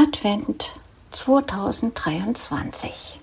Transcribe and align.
Advent 0.00 0.78
2023. 1.10 3.18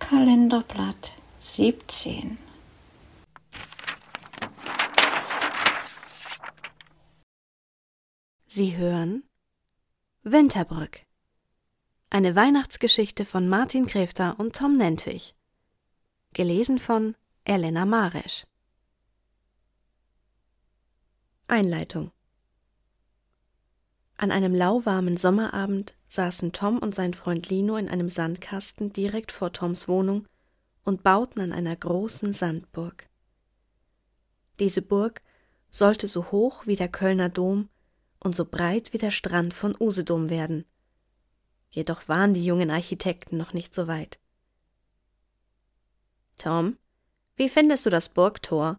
Kalenderblatt 0.00 1.14
17. 1.38 2.38
Sie 8.48 8.76
hören 8.76 9.22
Winterbrück. 10.24 11.02
Eine 12.10 12.34
Weihnachtsgeschichte 12.34 13.24
von 13.24 13.48
Martin 13.48 13.86
Kräfter 13.86 14.40
und 14.40 14.56
Tom 14.56 14.76
Nentwich. 14.76 15.36
Gelesen 16.32 16.80
von 16.80 17.14
Elena 17.44 17.86
Maresch. 17.86 18.44
Einleitung 21.50 22.12
An 24.18 24.30
einem 24.30 24.54
lauwarmen 24.54 25.16
Sommerabend 25.16 25.94
saßen 26.06 26.52
Tom 26.52 26.78
und 26.78 26.94
sein 26.94 27.14
Freund 27.14 27.48
Lino 27.48 27.78
in 27.78 27.88
einem 27.88 28.10
Sandkasten 28.10 28.92
direkt 28.92 29.32
vor 29.32 29.54
Toms 29.54 29.88
Wohnung 29.88 30.28
und 30.84 31.02
bauten 31.02 31.40
an 31.40 31.54
einer 31.54 31.74
großen 31.74 32.34
Sandburg. 32.34 33.08
Diese 34.58 34.82
Burg 34.82 35.22
sollte 35.70 36.06
so 36.06 36.30
hoch 36.30 36.66
wie 36.66 36.76
der 36.76 36.88
Kölner 36.88 37.30
Dom 37.30 37.70
und 38.20 38.36
so 38.36 38.44
breit 38.44 38.92
wie 38.92 38.98
der 38.98 39.10
Strand 39.10 39.54
von 39.54 39.74
Usedom 39.80 40.28
werden. 40.28 40.66
Jedoch 41.70 42.08
waren 42.08 42.34
die 42.34 42.44
jungen 42.44 42.70
Architekten 42.70 43.38
noch 43.38 43.54
nicht 43.54 43.74
so 43.74 43.88
weit. 43.88 44.18
Tom, 46.36 46.76
wie 47.36 47.48
findest 47.48 47.86
du 47.86 47.90
das 47.90 48.10
Burgtor? 48.10 48.78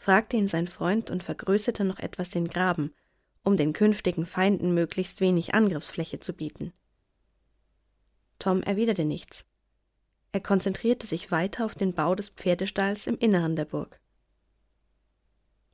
Fragte 0.00 0.38
ihn 0.38 0.48
sein 0.48 0.66
Freund 0.66 1.10
und 1.10 1.22
vergrößerte 1.22 1.84
noch 1.84 1.98
etwas 1.98 2.30
den 2.30 2.48
Graben, 2.48 2.94
um 3.42 3.58
den 3.58 3.74
künftigen 3.74 4.24
Feinden 4.24 4.72
möglichst 4.72 5.20
wenig 5.20 5.52
Angriffsfläche 5.52 6.20
zu 6.20 6.32
bieten. 6.32 6.72
Tom 8.38 8.62
erwiderte 8.62 9.04
nichts. 9.04 9.44
Er 10.32 10.40
konzentrierte 10.40 11.06
sich 11.06 11.30
weiter 11.30 11.66
auf 11.66 11.74
den 11.74 11.92
Bau 11.92 12.14
des 12.14 12.30
Pferdestalls 12.30 13.06
im 13.06 13.18
Inneren 13.18 13.56
der 13.56 13.66
Burg. 13.66 14.00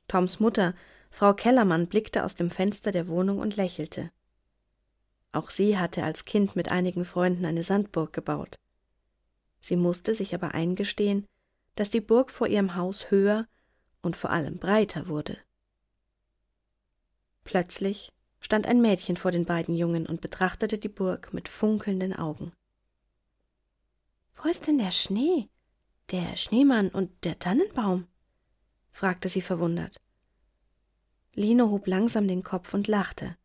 Toms 0.09 0.41
Mutter, 0.41 0.75
Frau 1.09 1.33
Kellermann, 1.33 1.87
blickte 1.87 2.25
aus 2.25 2.35
dem 2.35 2.49
Fenster 2.49 2.91
der 2.91 3.07
Wohnung 3.07 3.39
und 3.39 3.55
lächelte. 3.55 4.11
Auch 5.31 5.49
sie 5.49 5.77
hatte 5.77 6.03
als 6.03 6.25
Kind 6.25 6.53
mit 6.57 6.69
einigen 6.69 7.05
Freunden 7.05 7.45
eine 7.45 7.63
Sandburg 7.63 8.11
gebaut. 8.11 8.57
Sie 9.61 9.77
musste 9.77 10.13
sich 10.13 10.35
aber 10.35 10.53
eingestehen, 10.53 11.25
dass 11.75 11.89
die 11.89 12.01
Burg 12.01 12.29
vor 12.29 12.47
ihrem 12.47 12.75
Haus 12.75 13.09
höher 13.09 13.47
und 14.01 14.15
vor 14.15 14.29
allem 14.29 14.57
breiter 14.57 15.07
wurde. 15.07 15.37
Plötzlich 17.43 18.11
stand 18.39 18.67
ein 18.67 18.81
Mädchen 18.81 19.17
vor 19.17 19.31
den 19.31 19.45
beiden 19.45 19.75
Jungen 19.75 20.05
und 20.05 20.21
betrachtete 20.21 20.77
die 20.77 20.89
Burg 20.89 21.33
mit 21.33 21.49
funkelnden 21.49 22.13
Augen. 22.13 22.51
Wo 24.35 24.49
ist 24.49 24.67
denn 24.67 24.77
der 24.77 24.91
Schnee? 24.91 25.49
Der 26.11 26.35
Schneemann 26.35 26.89
und 26.89 27.11
der 27.23 27.39
Tannenbaum? 27.39 28.07
fragte 28.91 29.29
sie 29.29 29.41
verwundert. 29.41 30.01
Lino 31.33 31.69
hob 31.69 31.87
langsam 31.87 32.27
den 32.27 32.43
Kopf 32.43 32.73
und 32.73 32.87
lachte. 32.87 33.37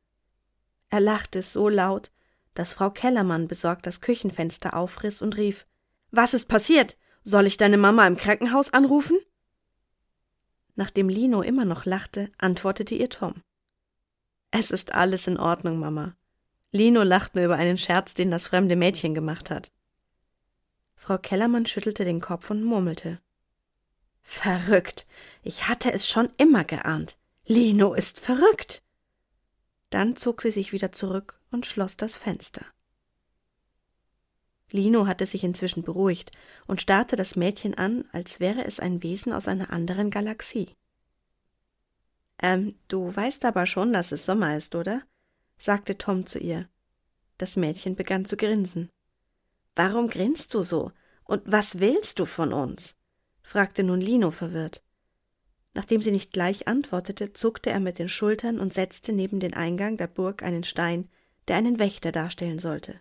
Er 0.88 1.00
lachte 1.00 1.42
so 1.42 1.68
laut, 1.68 2.10
dass 2.54 2.72
Frau 2.72 2.90
Kellermann 2.90 3.48
besorgt 3.48 3.86
das 3.86 4.00
Küchenfenster 4.00 4.74
aufriss 4.76 5.22
und 5.22 5.36
rief 5.36 5.66
Was 6.10 6.34
ist 6.34 6.48
passiert? 6.48 6.98
Soll 7.24 7.46
ich 7.46 7.56
deine 7.56 7.78
Mama 7.78 8.06
im 8.06 8.16
Krankenhaus 8.16 8.72
anrufen? 8.72 9.18
Nachdem 10.82 11.08
Lino 11.08 11.42
immer 11.42 11.64
noch 11.64 11.84
lachte, 11.84 12.28
antwortete 12.38 12.96
ihr 12.96 13.08
Tom. 13.08 13.34
Es 14.50 14.72
ist 14.72 14.96
alles 14.96 15.28
in 15.28 15.36
Ordnung, 15.36 15.78
Mama. 15.78 16.16
Lino 16.72 17.04
lacht 17.04 17.36
nur 17.36 17.44
über 17.44 17.54
einen 17.54 17.78
Scherz, 17.78 18.14
den 18.14 18.32
das 18.32 18.48
fremde 18.48 18.74
Mädchen 18.74 19.14
gemacht 19.14 19.48
hat. 19.48 19.70
Frau 20.96 21.18
Kellermann 21.18 21.66
schüttelte 21.66 22.04
den 22.04 22.20
Kopf 22.20 22.50
und 22.50 22.64
murmelte. 22.64 23.20
Verrückt. 24.22 25.06
Ich 25.44 25.68
hatte 25.68 25.92
es 25.92 26.08
schon 26.08 26.30
immer 26.36 26.64
geahnt. 26.64 27.16
Lino 27.46 27.94
ist 27.94 28.18
verrückt. 28.18 28.82
Dann 29.90 30.16
zog 30.16 30.42
sie 30.42 30.50
sich 30.50 30.72
wieder 30.72 30.90
zurück 30.90 31.38
und 31.52 31.64
schloss 31.64 31.96
das 31.96 32.16
Fenster. 32.16 32.66
Lino 34.72 35.06
hatte 35.06 35.26
sich 35.26 35.44
inzwischen 35.44 35.84
beruhigt 35.84 36.32
und 36.66 36.82
starrte 36.82 37.14
das 37.14 37.36
Mädchen 37.36 37.76
an, 37.78 38.04
als 38.10 38.40
wäre 38.40 38.64
es 38.64 38.80
ein 38.80 39.04
Wesen 39.04 39.32
aus 39.32 39.46
einer 39.46 39.72
anderen 39.72 40.10
Galaxie. 40.10 40.74
Ähm, 42.42 42.74
du 42.88 43.14
weißt 43.14 43.44
aber 43.44 43.66
schon, 43.66 43.92
dass 43.92 44.12
es 44.12 44.26
Sommer 44.26 44.56
ist, 44.56 44.74
oder? 44.74 45.02
sagte 45.58 45.96
Tom 45.96 46.26
zu 46.26 46.38
ihr. 46.38 46.68
Das 47.38 47.56
Mädchen 47.56 47.94
begann 47.94 48.24
zu 48.24 48.36
grinsen. 48.36 48.90
Warum 49.76 50.08
grinst 50.08 50.52
du 50.54 50.62
so? 50.62 50.92
Und 51.24 51.42
was 51.46 51.78
willst 51.78 52.18
du 52.18 52.24
von 52.24 52.52
uns? 52.52 52.94
fragte 53.42 53.84
nun 53.84 54.00
Lino 54.00 54.30
verwirrt. 54.30 54.82
Nachdem 55.74 56.02
sie 56.02 56.10
nicht 56.10 56.32
gleich 56.32 56.68
antwortete, 56.68 57.32
zuckte 57.32 57.70
er 57.70 57.80
mit 57.80 57.98
den 57.98 58.08
Schultern 58.08 58.60
und 58.60 58.74
setzte 58.74 59.12
neben 59.12 59.40
den 59.40 59.54
Eingang 59.54 59.96
der 59.96 60.06
Burg 60.06 60.42
einen 60.42 60.64
Stein, 60.64 61.08
der 61.48 61.56
einen 61.56 61.78
Wächter 61.78 62.12
darstellen 62.12 62.58
sollte. 62.58 63.00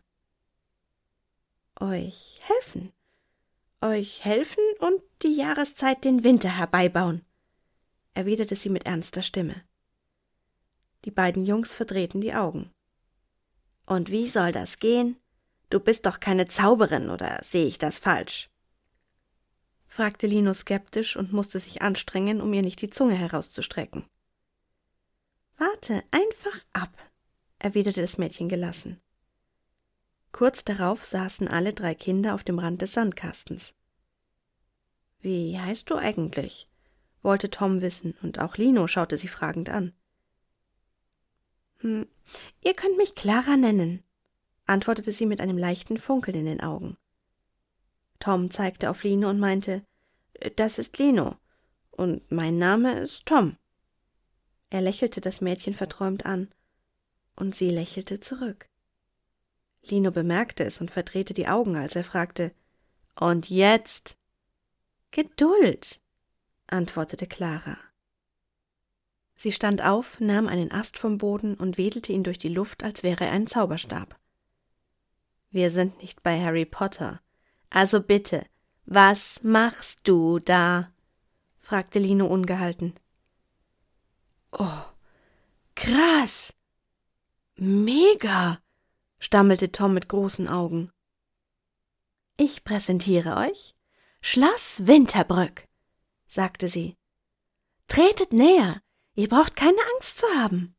Euch 1.80 2.40
helfen. 2.44 2.94
Euch 3.82 4.24
helfen 4.24 4.64
und 4.80 5.02
die 5.24 5.36
Jahreszeit 5.36 6.06
den 6.06 6.24
Winter 6.24 6.58
herbeibauen, 6.58 7.26
erwiderte 8.14 8.56
sie 8.56 8.70
mit 8.70 8.86
ernster 8.86 9.22
Stimme. 9.22 9.64
Die 11.06 11.12
beiden 11.12 11.46
Jungs 11.46 11.74
verdrehten 11.74 12.22
die 12.22 12.34
Augen. 12.34 12.72
Und 13.86 14.12
wie 14.12 14.30
soll 14.30 14.52
das 14.52 14.80
gehen? 14.80 15.18
Du 15.70 15.80
bist 15.80 16.06
doch 16.06 16.20
keine 16.20 16.48
Zauberin, 16.48 17.10
oder 17.10 17.42
sehe 17.44 17.66
ich 17.66 17.78
das 17.78 17.98
falsch? 17.98 18.50
fragte 19.88 20.26
Lino 20.26 20.54
skeptisch 20.54 21.18
und 21.18 21.34
musste 21.34 21.60
sich 21.60 21.82
anstrengen, 21.82 22.40
um 22.40 22.54
ihr 22.54 22.62
nicht 22.62 22.82
die 22.82 22.90
Zunge 22.90 23.16
herauszustrecken. 23.16 24.06
Warte 25.58 26.02
einfach 26.12 26.58
ab, 26.72 26.98
erwiderte 27.60 28.02
das 28.02 28.18
Mädchen 28.18 28.48
gelassen. 28.48 29.02
Kurz 30.32 30.64
darauf 30.64 31.04
saßen 31.04 31.50
alle 31.50 31.74
drei 31.74 31.94
Kinder 31.94 32.34
auf 32.36 32.46
dem 32.46 32.58
Rand 32.58 32.82
des 32.82 32.94
Sandkastens. 32.94 33.74
Wie 35.20 35.60
heißt 35.60 35.90
du 35.90 35.98
eigentlich? 35.98 36.71
Wollte 37.22 37.50
Tom 37.50 37.82
wissen, 37.82 38.16
und 38.22 38.40
auch 38.40 38.58
Lino 38.58 38.88
schaute 38.88 39.18
sie 39.18 39.28
fragend 39.28 39.70
an. 39.70 39.94
Hm, 41.78 42.08
ihr 42.64 42.74
könnt 42.74 42.98
mich 42.98 43.16
Clara 43.16 43.58
nennen, 43.58 44.04
antwortete 44.66 45.12
sie 45.12 45.26
mit 45.26 45.42
einem 45.42 45.58
leichten 45.58 45.98
Funkeln 45.98 46.38
in 46.38 46.46
den 46.46 46.62
Augen. 46.62 46.98
Tom 48.20 48.52
zeigte 48.52 48.90
auf 48.90 49.04
Lino 49.04 49.30
und 49.30 49.40
meinte, 49.40 49.84
das 50.56 50.80
ist 50.80 50.98
Lino, 50.98 51.38
und 51.92 52.32
mein 52.32 52.58
Name 52.58 53.00
ist 53.00 53.26
Tom. 53.26 53.58
Er 54.70 54.82
lächelte 54.82 55.22
das 55.22 55.42
Mädchen 55.42 55.74
verträumt 55.74 56.26
an, 56.26 56.54
und 57.36 57.56
sie 57.56 57.70
lächelte 57.70 58.20
zurück. 58.20 58.68
Lino 59.84 60.12
bemerkte 60.12 60.64
es 60.64 60.80
und 60.80 60.92
verdrehte 60.92 61.34
die 61.34 61.48
Augen, 61.48 61.76
als 61.76 61.96
er 61.96 62.04
fragte 62.04 62.54
Und 63.16 63.50
jetzt? 63.50 64.18
Geduld, 65.10 66.00
antwortete 66.72 67.28
Clara. 67.28 67.78
Sie 69.36 69.52
stand 69.52 69.82
auf, 69.82 70.20
nahm 70.20 70.48
einen 70.48 70.72
Ast 70.72 70.98
vom 70.98 71.18
Boden 71.18 71.56
und 71.56 71.78
wedelte 71.78 72.14
ihn 72.14 72.24
durch 72.24 72.38
die 72.38 72.50
Luft, 72.50 72.84
als 72.84 73.02
wäre 73.04 73.26
er 73.26 73.32
ein 73.32 73.48
Zauberstab. 73.48 74.20
Wir 75.50 75.72
sind 75.72 76.02
nicht 76.02 76.24
bei 76.24 76.42
Harry 76.42 76.66
Potter. 76.66 77.22
Also 77.70 78.02
bitte, 78.02 78.46
was 78.86 79.42
machst 79.44 80.08
du 80.08 80.40
da? 80.40 80.92
fragte 81.58 82.00
Lino 82.00 82.26
ungehalten. 82.28 82.94
Oh, 84.52 84.84
krass. 85.76 86.54
Mega, 87.56 88.60
stammelte 89.20 89.72
Tom 89.72 89.94
mit 89.94 90.10
großen 90.10 90.48
Augen. 90.48 90.92
Ich 92.38 92.64
präsentiere 92.64 93.38
euch 93.38 93.76
Schloss 94.22 94.86
Winterbrück, 94.86 95.68
sagte 96.32 96.70
sie. 96.70 96.98
Tretet 97.88 98.32
näher, 98.32 98.82
ihr 99.16 99.28
braucht 99.28 99.58
keine 99.58 99.82
Angst 99.96 100.20
zu 100.20 100.28
haben. 100.38 100.78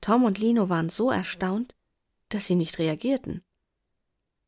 Tom 0.00 0.24
und 0.24 0.38
Lino 0.38 0.68
waren 0.68 0.90
so 0.90 1.12
erstaunt, 1.12 1.76
dass 2.28 2.46
sie 2.46 2.56
nicht 2.56 2.80
reagierten. 2.80 3.44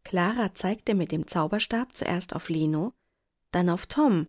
Clara 0.03 0.53
zeigte 0.55 0.97
mit 0.97 1.13
dem 1.13 1.29
Zauberstab 1.29 1.97
zuerst 1.97 2.35
auf 2.35 2.49
Lino, 2.49 2.93
dann 3.53 3.71
auf 3.71 3.87
Tom 3.87 4.29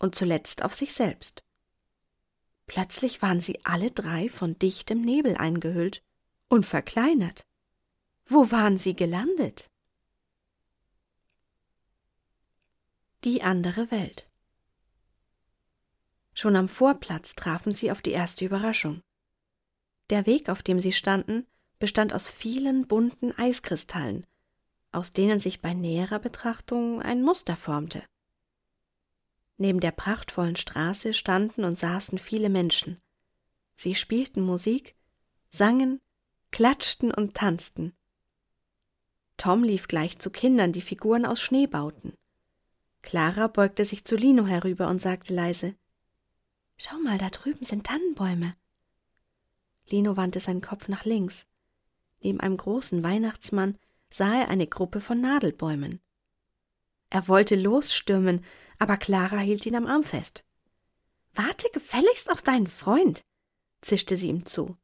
und 0.00 0.16
zuletzt 0.16 0.64
auf 0.64 0.74
sich 0.74 0.94
selbst. 0.94 1.44
Plötzlich 2.66 3.22
waren 3.22 3.38
sie 3.38 3.64
alle 3.64 3.92
drei 3.92 4.28
von 4.28 4.58
dichtem 4.58 5.00
Nebel 5.00 5.36
eingehüllt 5.36 6.02
und 6.48 6.66
verkleinert. 6.66 7.46
Wo 8.24 8.50
waren 8.50 8.78
sie 8.78 8.96
gelandet? 8.96 9.70
Die 13.22 13.42
andere 13.42 13.92
Welt. 13.92 14.28
Schon 16.38 16.54
am 16.54 16.68
Vorplatz 16.68 17.32
trafen 17.34 17.72
sie 17.72 17.90
auf 17.90 18.02
die 18.02 18.10
erste 18.10 18.44
Überraschung. 18.44 19.00
Der 20.10 20.26
Weg, 20.26 20.50
auf 20.50 20.62
dem 20.62 20.78
sie 20.78 20.92
standen, 20.92 21.46
bestand 21.78 22.12
aus 22.12 22.28
vielen 22.28 22.86
bunten 22.86 23.32
Eiskristallen, 23.32 24.26
aus 24.92 25.12
denen 25.12 25.40
sich 25.40 25.62
bei 25.62 25.72
näherer 25.72 26.18
Betrachtung 26.18 27.00
ein 27.00 27.22
Muster 27.22 27.56
formte. 27.56 28.04
Neben 29.56 29.80
der 29.80 29.92
prachtvollen 29.92 30.56
Straße 30.56 31.14
standen 31.14 31.64
und 31.64 31.78
saßen 31.78 32.18
viele 32.18 32.50
Menschen. 32.50 33.00
Sie 33.78 33.94
spielten 33.94 34.42
Musik, 34.42 34.94
sangen, 35.48 36.02
klatschten 36.50 37.14
und 37.14 37.32
tanzten. 37.32 37.96
Tom 39.38 39.64
lief 39.64 39.88
gleich 39.88 40.18
zu 40.18 40.28
Kindern, 40.28 40.72
die 40.72 40.82
Figuren 40.82 41.24
aus 41.24 41.40
Schnee 41.40 41.66
bauten. 41.66 42.12
Clara 43.00 43.46
beugte 43.46 43.86
sich 43.86 44.04
zu 44.04 44.16
Lino 44.16 44.46
herüber 44.46 44.88
und 44.88 45.00
sagte 45.00 45.32
leise 45.32 45.74
Schau 46.76 46.98
mal, 46.98 47.18
da 47.18 47.28
drüben 47.28 47.64
sind 47.64 47.86
Tannenbäume. 47.86 48.54
Lino 49.88 50.16
wandte 50.16 50.40
seinen 50.40 50.60
Kopf 50.60 50.88
nach 50.88 51.04
links. 51.04 51.46
Neben 52.20 52.40
einem 52.40 52.56
großen 52.56 53.02
Weihnachtsmann 53.02 53.78
sah 54.10 54.40
er 54.40 54.48
eine 54.48 54.66
Gruppe 54.66 55.00
von 55.00 55.20
Nadelbäumen. 55.20 56.00
Er 57.08 57.28
wollte 57.28 57.56
losstürmen, 57.56 58.44
aber 58.78 58.96
Clara 58.96 59.38
hielt 59.38 59.64
ihn 59.64 59.76
am 59.76 59.86
Arm 59.86 60.02
fest. 60.02 60.44
Warte 61.34 61.68
gefälligst 61.72 62.30
auf 62.30 62.42
deinen 62.42 62.66
Freund, 62.66 63.24
zischte 63.80 64.16
sie 64.16 64.28
ihm 64.28 64.44
zu. 64.44 64.76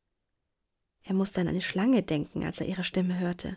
Er 1.02 1.14
musste 1.14 1.40
an 1.40 1.48
eine 1.48 1.62
Schlange 1.62 2.02
denken, 2.02 2.44
als 2.44 2.60
er 2.60 2.66
ihre 2.66 2.84
Stimme 2.84 3.18
hörte. 3.18 3.56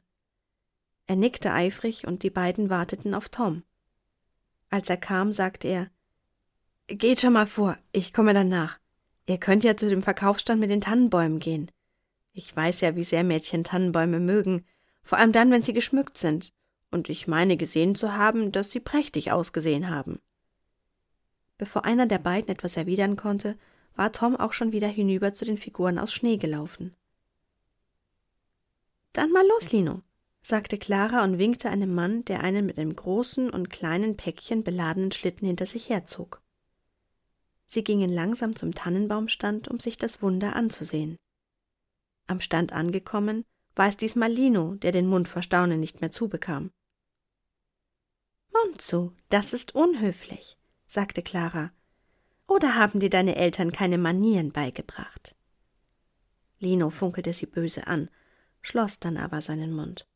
Er 1.05 1.15
nickte 1.15 1.53
eifrig 1.53 2.07
und 2.07 2.23
die 2.23 2.31
beiden 2.31 2.69
warteten 2.69 3.13
auf 3.13 3.29
Tom. 3.29 3.63
Als 4.69 4.89
er 4.89 4.97
kam, 4.97 5.31
sagte 5.31 5.67
er 5.67 5.91
Geht 6.87 7.21
schon 7.21 7.33
mal 7.33 7.47
vor, 7.47 7.77
ich 7.91 8.13
komme 8.13 8.33
dann 8.35 8.49
nach. 8.49 8.79
Ihr 9.27 9.39
könnt 9.39 9.63
ja 9.63 9.75
zu 9.75 9.89
dem 9.89 10.03
Verkaufsstand 10.03 10.59
mit 10.59 10.69
den 10.69 10.81
Tannenbäumen 10.81 11.39
gehen. 11.39 11.71
Ich 12.31 12.55
weiß 12.55 12.81
ja, 12.81 12.95
wie 12.95 13.03
sehr 13.03 13.23
Mädchen 13.23 13.63
Tannenbäume 13.63 14.19
mögen, 14.19 14.65
vor 15.01 15.17
allem 15.17 15.31
dann, 15.31 15.49
wenn 15.49 15.63
sie 15.63 15.73
geschmückt 15.73 16.17
sind, 16.17 16.53
und 16.91 17.09
ich 17.09 17.27
meine 17.27 17.57
gesehen 17.57 17.95
zu 17.95 18.13
haben, 18.13 18.51
dass 18.51 18.69
sie 18.69 18.79
prächtig 18.79 19.31
ausgesehen 19.31 19.89
haben. 19.89 20.19
Bevor 21.57 21.85
einer 21.85 22.05
der 22.05 22.19
beiden 22.19 22.49
etwas 22.49 22.77
erwidern 22.77 23.15
konnte, 23.15 23.57
war 23.95 24.11
Tom 24.11 24.35
auch 24.35 24.53
schon 24.53 24.71
wieder 24.71 24.87
hinüber 24.87 25.33
zu 25.33 25.43
den 25.43 25.57
Figuren 25.57 25.97
aus 25.97 26.13
Schnee 26.13 26.37
gelaufen. 26.37 26.93
Dann 29.13 29.31
mal 29.31 29.47
los, 29.47 29.71
Lino, 29.71 30.03
sagte 30.43 30.77
Clara 30.77 31.23
und 31.23 31.39
winkte 31.39 31.69
einem 31.69 31.95
Mann, 31.95 32.25
der 32.25 32.41
einen 32.41 32.65
mit 32.65 32.77
einem 32.77 32.95
großen 32.95 33.49
und 33.49 33.71
kleinen 33.71 34.17
Päckchen 34.17 34.63
beladenen 34.63 35.11
Schlitten 35.11 35.47
hinter 35.47 35.65
sich 35.65 35.89
herzog. 35.89 36.41
Sie 37.65 37.83
gingen 37.83 38.09
langsam 38.09 38.55
zum 38.55 38.73
Tannenbaumstand, 38.73 39.67
um 39.67 39.79
sich 39.79 39.97
das 39.97 40.21
Wunder 40.21 40.55
anzusehen. 40.55 41.17
Am 42.27 42.41
Stand 42.41 42.73
angekommen, 42.73 43.45
war 43.75 43.87
es 43.87 43.97
diesmal 43.97 44.31
Lino, 44.31 44.75
der 44.75 44.91
den 44.91 45.07
Mund 45.07 45.27
vor 45.27 45.41
Staunen 45.41 45.79
nicht 45.79 46.01
mehr 46.01 46.11
zubekam. 46.11 46.71
Mund 48.53 48.81
zu, 48.81 49.13
das 49.29 49.53
ist 49.53 49.75
unhöflich, 49.75 50.57
sagte 50.87 51.21
Clara. 51.21 51.71
Oder 52.47 52.75
haben 52.75 52.99
dir 52.99 53.09
deine 53.09 53.35
Eltern 53.35 53.71
keine 53.71 53.97
Manieren 53.97 54.51
beigebracht? 54.51 55.35
Lino 56.59 56.89
funkelte 56.89 57.33
sie 57.33 57.47
böse 57.47 57.87
an, 57.87 58.09
schloss 58.61 58.99
dann 58.99 59.17
aber 59.17 59.41
seinen 59.41 59.73
Mund. 59.73 60.07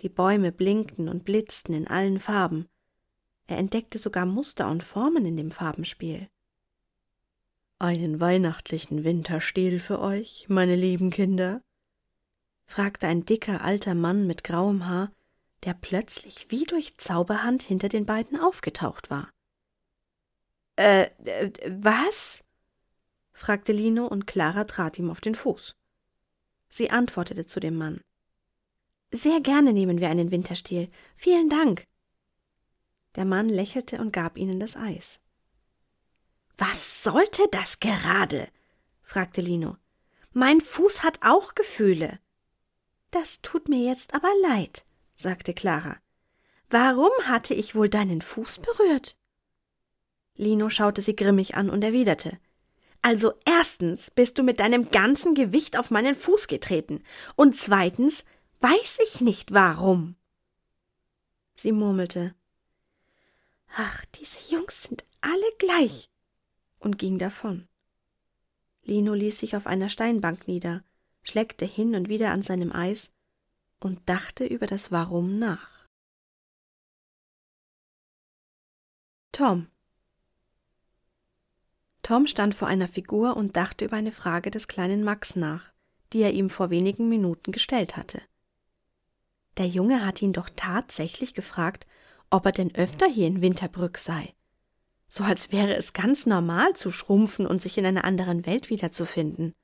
Die 0.00 0.08
Bäume 0.08 0.52
blinkten 0.52 1.08
und 1.08 1.24
blitzten 1.24 1.74
in 1.74 1.86
allen 1.86 2.18
Farben. 2.18 2.68
Er 3.46 3.58
entdeckte 3.58 3.98
sogar 3.98 4.26
Muster 4.26 4.68
und 4.68 4.82
Formen 4.82 5.24
in 5.24 5.36
dem 5.36 5.50
Farbenspiel. 5.50 6.28
Einen 7.78 8.20
weihnachtlichen 8.20 9.04
Winterstiel 9.04 9.80
für 9.80 10.00
euch, 10.00 10.46
meine 10.48 10.76
lieben 10.76 11.10
Kinder? 11.10 11.60
fragte 12.64 13.06
ein 13.06 13.26
dicker 13.26 13.62
alter 13.62 13.94
Mann 13.94 14.26
mit 14.26 14.44
grauem 14.44 14.86
Haar, 14.86 15.12
der 15.64 15.74
plötzlich 15.74 16.50
wie 16.50 16.64
durch 16.64 16.96
Zauberhand 16.96 17.62
hinter 17.62 17.90
den 17.90 18.06
beiden 18.06 18.40
aufgetaucht 18.40 19.10
war. 19.10 19.30
Äh, 20.76 21.10
was? 21.68 22.42
fragte 23.34 23.72
Lino 23.72 24.06
und 24.06 24.26
Clara 24.26 24.64
trat 24.64 24.98
ihm 24.98 25.10
auf 25.10 25.20
den 25.20 25.34
Fuß. 25.34 25.76
Sie 26.70 26.90
antwortete 26.90 27.44
zu 27.44 27.60
dem 27.60 27.76
Mann. 27.76 28.00
Sehr 29.12 29.40
gerne 29.40 29.74
nehmen 29.74 30.00
wir 30.00 30.08
einen 30.08 30.30
Winterstiel. 30.30 30.90
Vielen 31.14 31.50
Dank. 31.50 31.84
Der 33.16 33.26
Mann 33.26 33.50
lächelte 33.50 34.00
und 34.00 34.12
gab 34.12 34.38
ihnen 34.38 34.60
das 34.60 34.76
Eis. 34.76 35.20
Was 36.58 37.02
sollte 37.02 37.46
das 37.50 37.80
gerade? 37.80 38.48
fragte 39.02 39.40
Lino. 39.40 39.76
Mein 40.32 40.60
Fuß 40.60 41.02
hat 41.02 41.20
auch 41.22 41.54
Gefühle. 41.54 42.18
Das 43.10 43.40
tut 43.42 43.68
mir 43.68 43.82
jetzt 43.82 44.14
aber 44.14 44.30
leid, 44.42 44.84
sagte 45.14 45.54
Clara. 45.54 45.96
Warum 46.68 47.12
hatte 47.24 47.54
ich 47.54 47.74
wohl 47.74 47.88
deinen 47.88 48.20
Fuß 48.20 48.58
berührt? 48.58 49.16
Lino 50.34 50.68
schaute 50.68 51.00
sie 51.00 51.16
grimmig 51.16 51.54
an 51.54 51.70
und 51.70 51.82
erwiderte 51.82 52.38
Also 53.02 53.34
erstens 53.44 54.10
bist 54.10 54.38
du 54.38 54.42
mit 54.42 54.60
deinem 54.60 54.90
ganzen 54.90 55.34
Gewicht 55.34 55.78
auf 55.78 55.90
meinen 55.90 56.14
Fuß 56.14 56.48
getreten, 56.48 57.02
und 57.36 57.56
zweitens 57.56 58.24
weiß 58.60 58.98
ich 59.04 59.20
nicht 59.20 59.52
warum. 59.52 60.16
Sie 61.54 61.72
murmelte 61.72 62.34
Ach, 63.74 64.04
diese 64.16 64.38
Jungs 64.54 64.82
sind 64.82 65.04
alle 65.20 65.52
gleich 65.58 66.10
und 66.78 66.98
ging 66.98 67.18
davon. 67.18 67.68
Lino 68.82 69.14
ließ 69.14 69.40
sich 69.40 69.56
auf 69.56 69.66
einer 69.66 69.88
Steinbank 69.88 70.46
nieder, 70.46 70.84
schleckte 71.22 71.64
hin 71.64 71.94
und 71.94 72.08
wieder 72.08 72.30
an 72.30 72.42
seinem 72.42 72.72
Eis 72.72 73.10
und 73.80 74.08
dachte 74.08 74.44
über 74.44 74.66
das 74.66 74.92
Warum 74.92 75.38
nach. 75.38 75.86
Tom 79.32 79.68
Tom 82.02 82.26
stand 82.28 82.54
vor 82.54 82.68
einer 82.68 82.86
Figur 82.86 83.36
und 83.36 83.56
dachte 83.56 83.84
über 83.84 83.96
eine 83.96 84.12
Frage 84.12 84.52
des 84.52 84.68
kleinen 84.68 85.02
Max 85.02 85.34
nach, 85.34 85.72
die 86.12 86.22
er 86.22 86.32
ihm 86.32 86.48
vor 86.48 86.70
wenigen 86.70 87.08
Minuten 87.08 87.50
gestellt 87.50 87.96
hatte. 87.96 88.22
Der 89.56 89.66
Junge 89.66 90.06
hatte 90.06 90.24
ihn 90.24 90.32
doch 90.32 90.48
tatsächlich 90.54 91.34
gefragt, 91.34 91.86
ob 92.30 92.46
er 92.46 92.52
denn 92.52 92.74
öfter 92.76 93.06
hier 93.06 93.26
in 93.26 93.42
Winterbrück 93.42 93.98
sei 93.98 94.36
so 95.08 95.24
als 95.24 95.52
wäre 95.52 95.76
es 95.76 95.92
ganz 95.92 96.26
normal 96.26 96.74
zu 96.74 96.90
schrumpfen 96.90 97.46
und 97.46 97.62
sich 97.62 97.78
in 97.78 97.86
einer 97.86 98.04
anderen 98.04 98.46
Welt 98.46 98.70
wiederzufinden. 98.70 99.54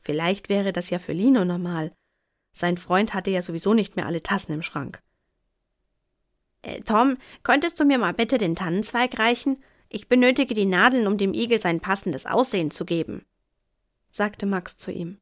Vielleicht 0.00 0.48
wäre 0.48 0.72
das 0.72 0.90
ja 0.90 0.98
für 0.98 1.12
Lino 1.12 1.44
normal. 1.44 1.92
Sein 2.52 2.76
Freund 2.76 3.14
hatte 3.14 3.30
ja 3.30 3.40
sowieso 3.40 3.72
nicht 3.72 3.96
mehr 3.96 4.06
alle 4.06 4.22
Tassen 4.22 4.52
im 4.52 4.62
Schrank. 4.62 5.02
Äh, 6.62 6.80
Tom, 6.82 7.16
könntest 7.42 7.78
du 7.80 7.84
mir 7.84 7.98
mal 7.98 8.14
bitte 8.14 8.38
den 8.38 8.56
Tannenzweig 8.56 9.18
reichen? 9.18 9.62
Ich 9.88 10.08
benötige 10.08 10.54
die 10.54 10.66
Nadeln, 10.66 11.06
um 11.06 11.18
dem 11.18 11.34
Igel 11.34 11.60
sein 11.60 11.80
passendes 11.80 12.26
Aussehen 12.26 12.70
zu 12.70 12.84
geben, 12.84 13.26
sagte 14.10 14.46
Max 14.46 14.76
zu 14.76 14.90
ihm. 14.90 15.20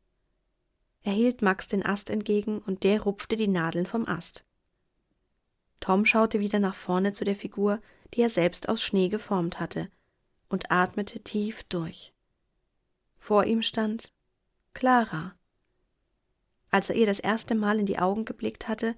Er 1.02 1.12
hielt 1.12 1.42
Max 1.42 1.66
den 1.66 1.84
Ast 1.84 2.10
entgegen 2.10 2.58
und 2.58 2.84
der 2.84 3.02
rupfte 3.02 3.36
die 3.36 3.48
Nadeln 3.48 3.86
vom 3.86 4.06
Ast. 4.06 4.44
Tom 5.80 6.04
schaute 6.04 6.40
wieder 6.40 6.58
nach 6.58 6.74
vorne 6.74 7.12
zu 7.12 7.24
der 7.24 7.34
Figur, 7.34 7.80
die 8.14 8.22
er 8.22 8.30
selbst 8.30 8.68
aus 8.68 8.82
Schnee 8.82 9.08
geformt 9.08 9.60
hatte, 9.60 9.90
und 10.48 10.70
atmete 10.70 11.20
tief 11.20 11.64
durch. 11.64 12.12
Vor 13.18 13.44
ihm 13.44 13.62
stand 13.62 14.12
Clara. 14.74 15.34
Als 16.70 16.90
er 16.90 16.96
ihr 16.96 17.06
das 17.06 17.20
erste 17.20 17.54
Mal 17.54 17.78
in 17.78 17.86
die 17.86 17.98
Augen 17.98 18.24
geblickt 18.24 18.68
hatte, 18.68 18.96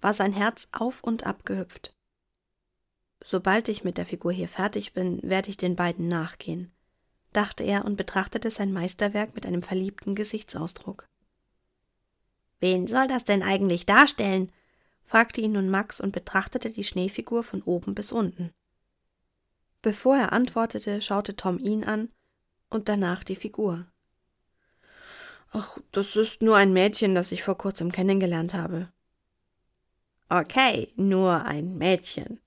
war 0.00 0.12
sein 0.12 0.32
Herz 0.32 0.68
auf 0.72 1.02
und 1.02 1.24
ab 1.24 1.44
gehüpft. 1.44 1.94
Sobald 3.22 3.68
ich 3.68 3.84
mit 3.84 3.96
der 3.96 4.04
Figur 4.04 4.32
hier 4.32 4.48
fertig 4.48 4.92
bin, 4.92 5.18
werde 5.22 5.48
ich 5.48 5.56
den 5.56 5.76
beiden 5.76 6.08
nachgehen, 6.08 6.72
dachte 7.32 7.64
er 7.64 7.84
und 7.86 7.96
betrachtete 7.96 8.50
sein 8.50 8.72
Meisterwerk 8.72 9.34
mit 9.34 9.46
einem 9.46 9.62
verliebten 9.62 10.14
Gesichtsausdruck. 10.14 11.08
Wen 12.60 12.86
soll 12.86 13.06
das 13.06 13.24
denn 13.24 13.42
eigentlich 13.42 13.86
darstellen? 13.86 14.52
Fragte 15.04 15.40
ihn 15.40 15.52
nun 15.52 15.68
Max 15.68 16.00
und 16.00 16.12
betrachtete 16.12 16.70
die 16.70 16.84
Schneefigur 16.84 17.42
von 17.42 17.62
oben 17.62 17.94
bis 17.94 18.12
unten. 18.12 18.52
Bevor 19.82 20.16
er 20.16 20.32
antwortete, 20.32 21.02
schaute 21.02 21.36
Tom 21.36 21.58
ihn 21.58 21.84
an 21.84 22.10
und 22.70 22.88
danach 22.88 23.22
die 23.22 23.36
Figur. 23.36 23.86
Ach, 25.52 25.78
das 25.92 26.16
ist 26.16 26.42
nur 26.42 26.56
ein 26.56 26.72
Mädchen, 26.72 27.14
das 27.14 27.30
ich 27.30 27.42
vor 27.42 27.56
kurzem 27.56 27.92
kennengelernt 27.92 28.54
habe. 28.54 28.88
Okay, 30.28 30.92
nur 30.96 31.44
ein 31.44 31.76
Mädchen, 31.76 32.40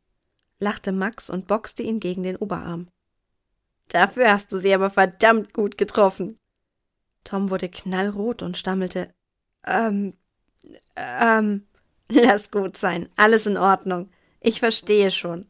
lachte 0.59 0.91
Max 0.91 1.29
und 1.29 1.47
boxte 1.47 1.83
ihn 1.83 1.99
gegen 1.99 2.23
den 2.23 2.35
Oberarm. 2.35 2.89
Dafür 3.89 4.31
hast 4.31 4.51
du 4.51 4.57
sie 4.57 4.73
aber 4.73 4.89
verdammt 4.89 5.53
gut 5.53 5.77
getroffen. 5.77 6.39
Tom 7.23 7.49
wurde 7.49 7.69
knallrot 7.69 8.41
und 8.41 8.57
stammelte 8.57 9.13
Ähm, 9.63 10.17
ähm, 10.95 11.66
Lass 12.09 12.51
gut 12.51 12.77
sein, 12.77 13.09
alles 13.15 13.45
in 13.45 13.57
Ordnung. 13.57 14.09
Ich 14.39 14.59
verstehe 14.59 15.11
schon, 15.11 15.47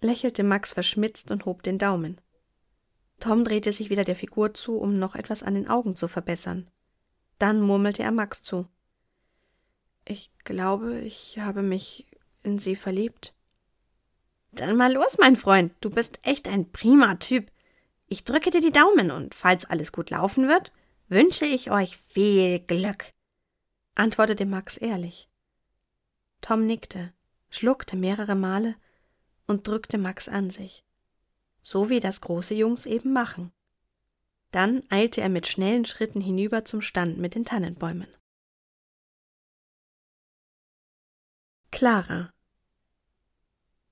lächelte 0.00 0.42
Max 0.42 0.72
verschmitzt 0.72 1.30
und 1.30 1.44
hob 1.44 1.62
den 1.62 1.78
Daumen. 1.78 2.20
Tom 3.18 3.44
drehte 3.44 3.70
sich 3.72 3.90
wieder 3.90 4.04
der 4.04 4.16
Figur 4.16 4.54
zu, 4.54 4.78
um 4.78 4.98
noch 4.98 5.14
etwas 5.14 5.42
an 5.42 5.54
den 5.54 5.68
Augen 5.68 5.94
zu 5.94 6.08
verbessern. 6.08 6.68
Dann 7.38 7.60
murmelte 7.60 8.02
er 8.02 8.12
Max 8.12 8.42
zu. 8.42 8.66
Ich 10.06 10.30
glaube, 10.44 11.00
ich 11.00 11.38
habe 11.38 11.62
mich 11.62 12.06
in 12.42 12.58
sie 12.58 12.76
verliebt. 12.76 13.34
Dann 14.52 14.76
mal 14.76 14.92
los, 14.92 15.18
mein 15.18 15.36
Freund. 15.36 15.72
Du 15.80 15.90
bist 15.90 16.18
echt 16.22 16.48
ein 16.48 16.72
prima 16.72 17.16
Typ. 17.16 17.50
Ich 18.08 18.24
drücke 18.24 18.50
dir 18.50 18.60
die 18.60 18.72
Daumen 18.72 19.10
und 19.10 19.34
falls 19.34 19.64
alles 19.66 19.92
gut 19.92 20.10
laufen 20.10 20.48
wird, 20.48 20.72
wünsche 21.08 21.46
ich 21.46 21.70
euch 21.70 21.98
viel 22.08 22.58
Glück, 22.58 23.12
antwortete 23.94 24.46
Max 24.46 24.76
ehrlich. 24.76 25.29
Tom 26.40 26.66
nickte, 26.66 27.12
schluckte 27.50 27.96
mehrere 27.96 28.34
Male 28.34 28.76
und 29.46 29.66
drückte 29.66 29.98
Max 29.98 30.28
an 30.28 30.50
sich, 30.50 30.84
so 31.60 31.90
wie 31.90 32.00
das 32.00 32.20
große 32.20 32.54
Jungs 32.54 32.86
eben 32.86 33.12
machen. 33.12 33.52
Dann 34.50 34.82
eilte 34.90 35.20
er 35.20 35.28
mit 35.28 35.46
schnellen 35.46 35.84
Schritten 35.84 36.20
hinüber 36.20 36.64
zum 36.64 36.80
Stand 36.80 37.18
mit 37.18 37.34
den 37.34 37.44
Tannenbäumen. 37.44 38.08
Clara 41.70 42.32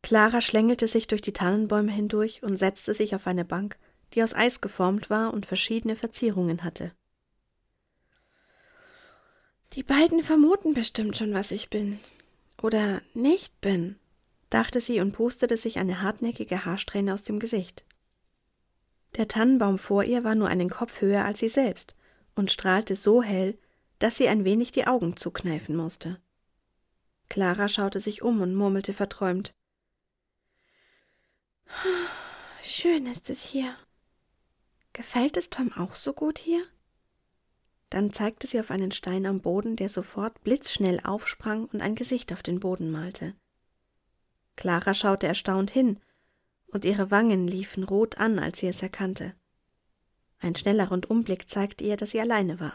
Clara 0.02 0.40
schlängelte 0.40 0.88
sich 0.88 1.06
durch 1.06 1.22
die 1.22 1.32
Tannenbäume 1.32 1.92
hindurch 1.92 2.42
und 2.42 2.56
setzte 2.56 2.94
sich 2.94 3.14
auf 3.14 3.26
eine 3.26 3.44
Bank, 3.44 3.78
die 4.14 4.22
aus 4.22 4.34
Eis 4.34 4.60
geformt 4.60 5.10
war 5.10 5.34
und 5.34 5.46
verschiedene 5.46 5.96
Verzierungen 5.96 6.64
hatte. 6.64 6.92
Die 9.74 9.82
beiden 9.82 10.22
vermuten 10.22 10.72
bestimmt 10.72 11.16
schon, 11.16 11.34
was 11.34 11.50
ich 11.50 11.68
bin. 11.68 12.00
Oder 12.62 13.02
nicht 13.14 13.60
bin, 13.60 13.96
dachte 14.50 14.80
sie 14.80 15.00
und 15.00 15.12
pustete 15.12 15.56
sich 15.56 15.78
eine 15.78 16.02
hartnäckige 16.02 16.64
Haarsträhne 16.64 17.14
aus 17.14 17.22
dem 17.22 17.38
Gesicht. 17.38 17.84
Der 19.16 19.28
Tannenbaum 19.28 19.78
vor 19.78 20.04
ihr 20.04 20.24
war 20.24 20.34
nur 20.34 20.48
einen 20.48 20.68
Kopf 20.68 21.00
höher 21.00 21.24
als 21.24 21.38
sie 21.40 21.48
selbst 21.48 21.94
und 22.34 22.50
strahlte 22.50 22.96
so 22.96 23.22
hell, 23.22 23.58
dass 23.98 24.16
sie 24.16 24.28
ein 24.28 24.44
wenig 24.44 24.72
die 24.72 24.86
Augen 24.86 25.16
zukneifen 25.16 25.76
musste. 25.76 26.20
Clara 27.28 27.68
schaute 27.68 28.00
sich 28.00 28.22
um 28.22 28.40
und 28.40 28.54
murmelte 28.54 28.92
verträumt. 28.92 29.52
Schön 32.62 33.06
ist 33.06 33.28
es 33.28 33.42
hier. 33.42 33.76
Gefällt 34.92 35.36
es 35.36 35.50
Tom 35.50 35.72
auch 35.72 35.94
so 35.94 36.12
gut 36.12 36.38
hier? 36.38 36.64
Dann 37.90 38.12
zeigte 38.12 38.46
sie 38.46 38.60
auf 38.60 38.70
einen 38.70 38.92
Stein 38.92 39.26
am 39.26 39.40
Boden, 39.40 39.76
der 39.76 39.88
sofort 39.88 40.42
blitzschnell 40.42 41.00
aufsprang 41.04 41.66
und 41.66 41.80
ein 41.80 41.94
Gesicht 41.94 42.32
auf 42.32 42.42
den 42.42 42.60
Boden 42.60 42.90
malte. 42.90 43.34
Clara 44.56 44.92
schaute 44.92 45.26
erstaunt 45.26 45.70
hin, 45.70 46.00
und 46.66 46.84
ihre 46.84 47.10
Wangen 47.10 47.46
liefen 47.46 47.84
rot 47.84 48.18
an, 48.18 48.38
als 48.38 48.60
sie 48.60 48.66
es 48.66 48.82
erkannte. 48.82 49.34
Ein 50.40 50.54
schneller 50.54 50.88
Rundumblick 50.88 51.48
zeigte 51.48 51.84
ihr, 51.84 51.96
dass 51.96 52.10
sie 52.10 52.20
alleine 52.20 52.60
war. 52.60 52.74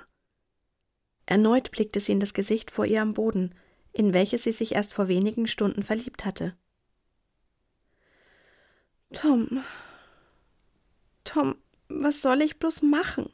Erneut 1.25 1.72
blickte 1.72 2.00
sie 2.00 2.12
in 2.12 2.20
das 2.20 2.34
Gesicht 2.34 2.72
vor 2.72 2.86
ihr 2.86 3.01
am 3.01 3.13
Boden, 3.13 3.53
in 3.93 4.13
welches 4.13 4.43
sie 4.43 4.51
sich 4.51 4.74
erst 4.74 4.93
vor 4.93 5.08
wenigen 5.08 5.48
Stunden 5.48 5.84
verliebt 5.84 6.25
hatte. 6.25 6.58
Tom. 9.13 9.63
Tom, 11.24 11.55
was 11.88 12.22
soll 12.22 12.41
ich 12.41 12.58
bloß 12.58 12.82
machen? 12.82 13.32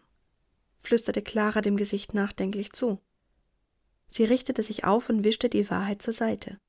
Flüsterte 0.82 1.22
Clara 1.22 1.62
dem 1.62 1.78
Gesicht 1.78 2.14
nachdenklich 2.14 2.72
zu. 2.74 3.00
Sie 4.08 4.24
richtete 4.24 4.64
sich 4.64 4.84
auf 4.84 5.10
und 5.10 5.24
wischte 5.24 5.50
die 5.50 5.70
Wahrheit 5.70 6.02
zur 6.02 6.14
Seite. 6.14 6.60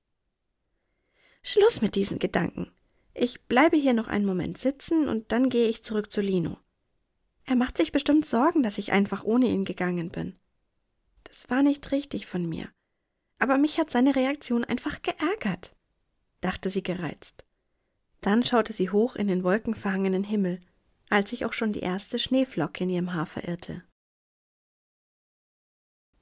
Schluss 1.43 1.81
mit 1.81 1.95
diesen 1.95 2.19
Gedanken. 2.19 2.71
Ich 3.15 3.43
bleibe 3.43 3.77
hier 3.77 3.95
noch 3.95 4.09
einen 4.09 4.27
Moment 4.27 4.59
sitzen 4.59 5.09
und 5.09 5.33
dann 5.33 5.49
gehe 5.49 5.69
ich 5.69 5.83
zurück 5.83 6.13
zu 6.13 6.21
Lino. 6.21 6.59
Er 7.45 7.57
macht 7.57 7.77
sich 7.77 7.93
bestimmt 7.93 8.27
Sorgen, 8.27 8.63
dass 8.63 8.79
ich 8.79 8.93
einfach 8.93 9.25
ohne 9.25 9.47
ihn 9.47 9.65
gegangen 9.65 10.11
bin. 10.11 10.39
Das 11.25 11.49
war 11.51 11.63
nicht 11.63 11.91
richtig 11.93 12.27
von 12.27 12.49
mir. 12.49 12.69
Aber 13.39 13.57
mich 13.57 13.79
hat 13.79 13.91
seine 13.91 14.15
Reaktion 14.15 14.65
einfach 14.65 15.01
geärgert, 15.03 15.75
dachte 16.43 16.69
sie 16.69 16.83
gereizt. 16.83 17.45
Dann 18.21 18.45
schaute 18.45 18.73
sie 18.73 18.91
hoch 18.91 19.17
in 19.17 19.27
den 19.27 19.43
wolkenverhangenen 19.43 20.25
Himmel, 20.25 20.61
als 21.09 21.31
sich 21.31 21.45
auch 21.47 21.55
schon 21.55 21.73
die 21.73 21.81
erste 21.81 22.19
Schneeflocke 22.19 22.85
in 22.85 22.91
ihrem 22.91 23.15
Haar 23.15 23.27
verirrte. 23.27 23.83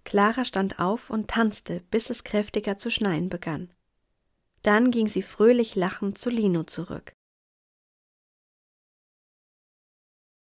Clara 0.09 0.47
stand 0.47 0.79
auf 0.79 1.11
und 1.11 1.29
tanzte, 1.29 1.81
bis 1.91 2.09
es 2.09 2.25
kräftiger 2.25 2.79
zu 2.79 2.91
schneien 2.91 3.29
begann. 3.29 3.69
Dann 4.63 4.91
ging 4.91 5.07
sie 5.07 5.21
fröhlich 5.21 5.77
lachend 5.77 6.17
zu 6.17 6.31
Lino 6.31 6.65
zurück. 6.65 7.13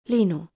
Lino 0.07 0.49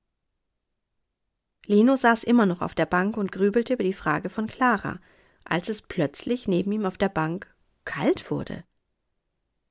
Lino 1.67 1.95
saß 1.95 2.25
immer 2.25 2.45
noch 2.45 2.61
auf 2.61 2.75
der 2.75 2.87
Bank 2.87 3.17
und 3.17 3.31
grübelte 3.31 3.75
über 3.75 3.85
die 3.85 3.93
Frage 3.93 4.31
von 4.31 4.49
Clara, 4.49 4.99
als 5.45 5.69
es 5.69 5.81
plötzlich 5.81 6.49
neben 6.49 6.73
ihm 6.73 6.85
auf 6.85 6.99
der 6.99 7.09
Bank 7.09 7.55
kalt 7.85 8.33
wurde. 8.33 8.64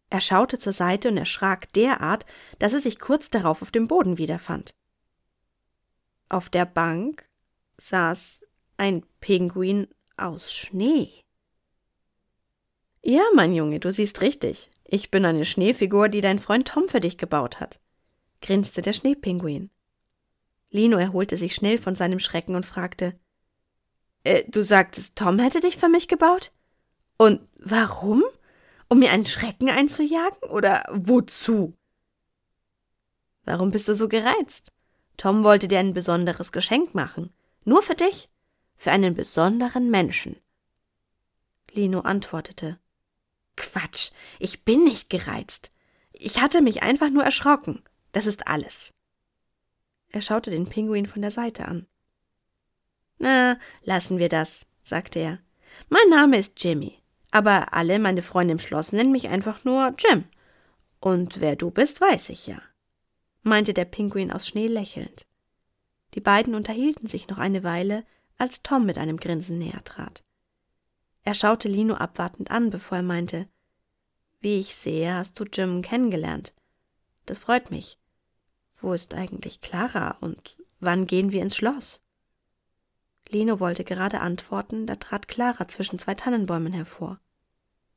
Er 0.10 0.22
schaute 0.22 0.57
zur 0.57 0.72
Seite 0.72 1.10
und 1.10 1.17
erschrak 1.17 1.74
derart, 1.74 2.25
dass 2.60 2.72
er 2.72 2.79
sich 2.79 2.98
kurz 2.98 3.29
darauf 3.29 3.62
auf 3.62 3.72
dem 3.72 3.89
Boden 3.89 4.17
wiederfand. 4.17 4.74
Auf 6.29 6.48
der 6.48 6.65
Bank 6.65 7.27
saß 7.75 8.47
ein 8.77 9.03
Pinguin 9.19 9.88
aus 10.15 10.53
Schnee. 10.53 11.10
Ja, 13.03 13.24
mein 13.36 13.53
Junge, 13.53 13.79
du 13.79 13.91
siehst 13.91 14.22
richtig. 14.22 14.69
Ich 14.84 15.12
bin 15.12 15.25
eine 15.25 15.46
Schneefigur, 15.46 16.10
die 16.10 16.22
dein 16.22 16.39
Freund 16.39 16.67
Tom 16.67 16.88
für 16.88 17.00
dich 17.00 17.17
gebaut 17.17 17.60
hat, 17.60 17.81
grinste 18.41 18.81
der 18.81 18.93
Schneepinguin. 18.93 19.69
Lino 20.69 20.98
erholte 20.98 21.38
sich 21.38 21.55
schnell 21.55 21.77
von 21.77 21.96
seinem 21.96 22.19
Schrecken 22.19 22.55
und 22.55 22.65
fragte 22.65 23.17
äh, 24.24 24.43
Du 24.50 24.62
sagtest, 24.62 25.15
Tom 25.15 25.39
hätte 25.39 25.60
dich 25.60 25.77
für 25.77 25.89
mich 25.89 26.07
gebaut? 26.07 26.51
Und 27.17 27.41
warum? 27.55 28.24
Um 28.89 29.00
mir 29.00 29.12
einen 29.12 29.25
Schrecken 29.25 29.69
einzujagen? 29.69 30.50
Oder 30.50 30.84
wozu? 30.91 31.74
Warum 33.43 33.72
bist 33.72 33.88
du 33.88 33.96
so 33.96 34.07
gereizt? 34.07 34.72
Tom 35.15 35.43
wollte 35.43 35.67
dir 35.67 35.79
ein 35.79 35.93
besonderes 35.93 36.51
Geschenk 36.51 36.93
machen. 36.93 37.34
Nur 37.65 37.81
für 37.81 37.96
dich 37.96 38.29
für 38.77 38.91
einen 38.91 39.15
besonderen 39.15 39.89
Menschen. 39.89 40.38
Lino 41.72 42.00
antwortete 42.01 42.79
Quatsch, 43.55 44.12
ich 44.39 44.63
bin 44.63 44.84
nicht 44.84 45.10
gereizt. 45.10 45.72
Ich 46.13 46.39
hatte 46.39 46.62
mich 46.62 46.84
einfach 46.84 47.10
nur 47.10 47.24
erschrocken. 47.24 47.84
Das 48.12 48.25
ist 48.25 48.48
alles. 48.48 48.93
Er 50.10 50.22
schaute 50.22 50.51
den 50.51 50.67
Pinguin 50.67 51.07
von 51.07 51.22
der 51.22 51.31
Seite 51.31 51.65
an. 51.65 51.88
Na, 53.17 53.57
lassen 53.84 54.19
wir 54.19 54.29
das, 54.29 54.65
sagte 54.81 55.19
er. 55.19 55.39
Mein 55.89 56.10
Name 56.10 56.38
ist 56.38 56.63
Jimmy, 56.63 57.01
aber 57.31 57.74
alle 57.74 58.00
meine 58.00 58.22
Freunde 58.22 58.53
im 58.53 58.60
Schloss 58.60 58.93
nennen 58.93 59.12
mich 59.12 59.27
einfach 59.27 59.63
nur 59.65 59.93
Jim. 59.98 60.25
Und 61.00 61.41
wer 61.41 61.55
du 61.55 61.72
bist, 61.72 62.00
weiß 62.00 62.29
ich 62.29 62.48
ja, 62.48 62.62
meinte 63.41 63.74
der 63.74 63.86
Pinguin 63.86 64.31
aus 64.31 64.48
Schnee 64.48 64.67
lächelnd. 64.67 65.25
Die 66.13 66.22
beiden 66.22 66.55
unterhielten 66.55 67.07
sich 67.07 67.27
noch 67.27 67.38
eine 67.38 67.63
Weile, 67.63 68.05
als 68.38 68.62
Tom 68.63 68.86
mit 68.86 68.98
einem 68.98 69.17
Grinsen 69.17 69.58
näher 69.58 69.84
trat. 69.84 70.24
Er 71.24 71.34
schaute 71.34 71.67
Lino 71.67 71.96
abwartend 71.96 72.51
an, 72.51 72.70
bevor 72.70 72.98
er 73.00 73.03
meinte 73.03 73.48
Wie 74.39 74.60
ich 74.60 74.75
sehe, 74.75 75.13
hast 75.13 75.39
du 75.39 75.46
Jim 75.46 75.82
kennengelernt. 75.82 76.53
Das 77.25 77.38
freut 77.38 77.72
mich. 77.72 78.00
Wo 78.79 78.94
ist 78.94 79.13
eigentlich 79.13 79.62
Clara 79.62 80.17
und 80.22 80.58
wann 80.79 81.08
gehen 81.08 81.32
wir 81.32 81.41
ins 81.41 81.56
Schloss? 81.56 82.01
Lino 83.29 83.60
wollte 83.60 83.84
gerade 83.84 84.22
antworten, 84.22 84.86
da 84.86 84.96
trat 84.96 85.27
Clara 85.27 85.67
zwischen 85.67 86.00
zwei 86.00 86.13
Tannenbäumen 86.13 86.74
hervor. 86.74 87.20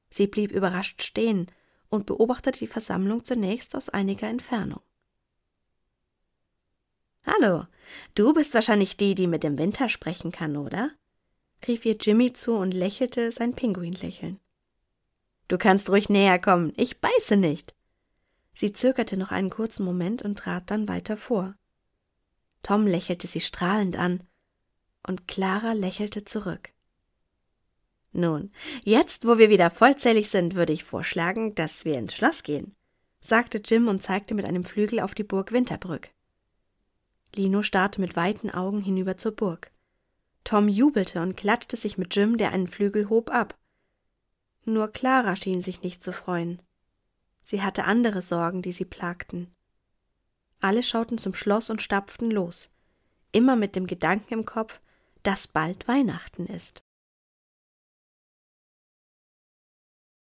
Sie 0.08 0.26
blieb 0.26 0.50
überrascht 0.50 1.02
stehen 1.02 1.46
und 1.88 2.06
beobachtete 2.06 2.58
die 2.58 2.66
Versammlung 2.66 3.24
zunächst 3.24 3.76
aus 3.76 3.88
einiger 3.88 4.28
Entfernung. 4.28 4.80
Hallo, 7.26 7.66
du 8.14 8.32
bist 8.32 8.54
wahrscheinlich 8.54 8.96
die, 8.96 9.14
die 9.14 9.26
mit 9.26 9.42
dem 9.42 9.58
Winter 9.58 9.88
sprechen 9.88 10.32
kann, 10.32 10.56
oder? 10.56 10.90
rief 11.66 11.84
ihr 11.84 11.96
Jimmy 12.00 12.32
zu 12.32 12.54
und 12.54 12.72
lächelte 12.72 13.32
sein 13.32 13.54
Pinguinlächeln. 13.54 14.40
Du 15.48 15.58
kannst 15.58 15.90
ruhig 15.90 16.08
näher 16.08 16.38
kommen, 16.38 16.72
ich 16.76 17.00
beiße 17.00 17.36
nicht. 17.36 17.74
Sie 18.54 18.72
zögerte 18.72 19.16
noch 19.16 19.30
einen 19.30 19.50
kurzen 19.50 19.84
Moment 19.84 20.22
und 20.22 20.38
trat 20.38 20.70
dann 20.70 20.88
weiter 20.88 21.16
vor. 21.16 21.54
Tom 22.62 22.86
lächelte 22.86 23.26
sie 23.26 23.40
strahlend 23.40 23.96
an, 23.96 24.22
und 25.06 25.28
Clara 25.28 25.72
lächelte 25.72 26.24
zurück. 26.24 26.72
Nun, 28.12 28.52
jetzt, 28.82 29.26
wo 29.26 29.38
wir 29.38 29.50
wieder 29.50 29.70
vollzählig 29.70 30.30
sind, 30.30 30.56
würde 30.56 30.72
ich 30.72 30.84
vorschlagen, 30.84 31.54
dass 31.54 31.84
wir 31.84 31.98
ins 31.98 32.14
Schloss 32.14 32.42
gehen, 32.42 32.74
sagte 33.20 33.60
Jim 33.64 33.88
und 33.88 34.02
zeigte 34.02 34.34
mit 34.34 34.46
einem 34.46 34.64
Flügel 34.64 35.00
auf 35.00 35.14
die 35.14 35.24
Burg 35.24 35.52
Winterbrück. 35.52 36.10
Lino 37.34 37.62
starrte 37.62 38.00
mit 38.00 38.16
weiten 38.16 38.50
Augen 38.50 38.80
hinüber 38.80 39.16
zur 39.16 39.32
Burg. 39.32 39.70
Tom 40.44 40.68
jubelte 40.68 41.20
und 41.20 41.36
klatschte 41.36 41.76
sich 41.76 41.98
mit 41.98 42.14
Jim, 42.16 42.36
der 42.36 42.52
einen 42.52 42.68
Flügel 42.68 43.08
hob, 43.08 43.30
ab. 43.30 43.58
Nur 44.64 44.88
Clara 44.88 45.36
schien 45.36 45.62
sich 45.62 45.82
nicht 45.82 46.02
zu 46.02 46.12
freuen. 46.12 46.62
Sie 47.42 47.62
hatte 47.62 47.84
andere 47.84 48.22
Sorgen, 48.22 48.62
die 48.62 48.72
sie 48.72 48.84
plagten. 48.84 49.54
Alle 50.60 50.82
schauten 50.82 51.18
zum 51.18 51.34
Schloss 51.34 51.70
und 51.70 51.80
stapften 51.80 52.30
los, 52.30 52.70
immer 53.32 53.56
mit 53.56 53.76
dem 53.76 53.86
Gedanken 53.86 54.34
im 54.34 54.44
Kopf, 54.44 54.80
dass 55.22 55.48
bald 55.48 55.88
Weihnachten 55.88 56.46
ist. 56.46 56.82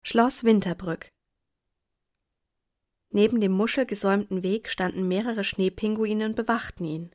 Schloss 0.03 0.43
Winterbrück 0.43 1.09
Neben 3.09 3.39
dem 3.39 3.51
muschelgesäumten 3.51 4.43
Weg 4.43 4.69
standen 4.69 5.07
mehrere 5.07 5.43
Schneepinguine 5.43 6.25
und 6.25 6.35
bewachten 6.35 6.85
ihn. 6.85 7.11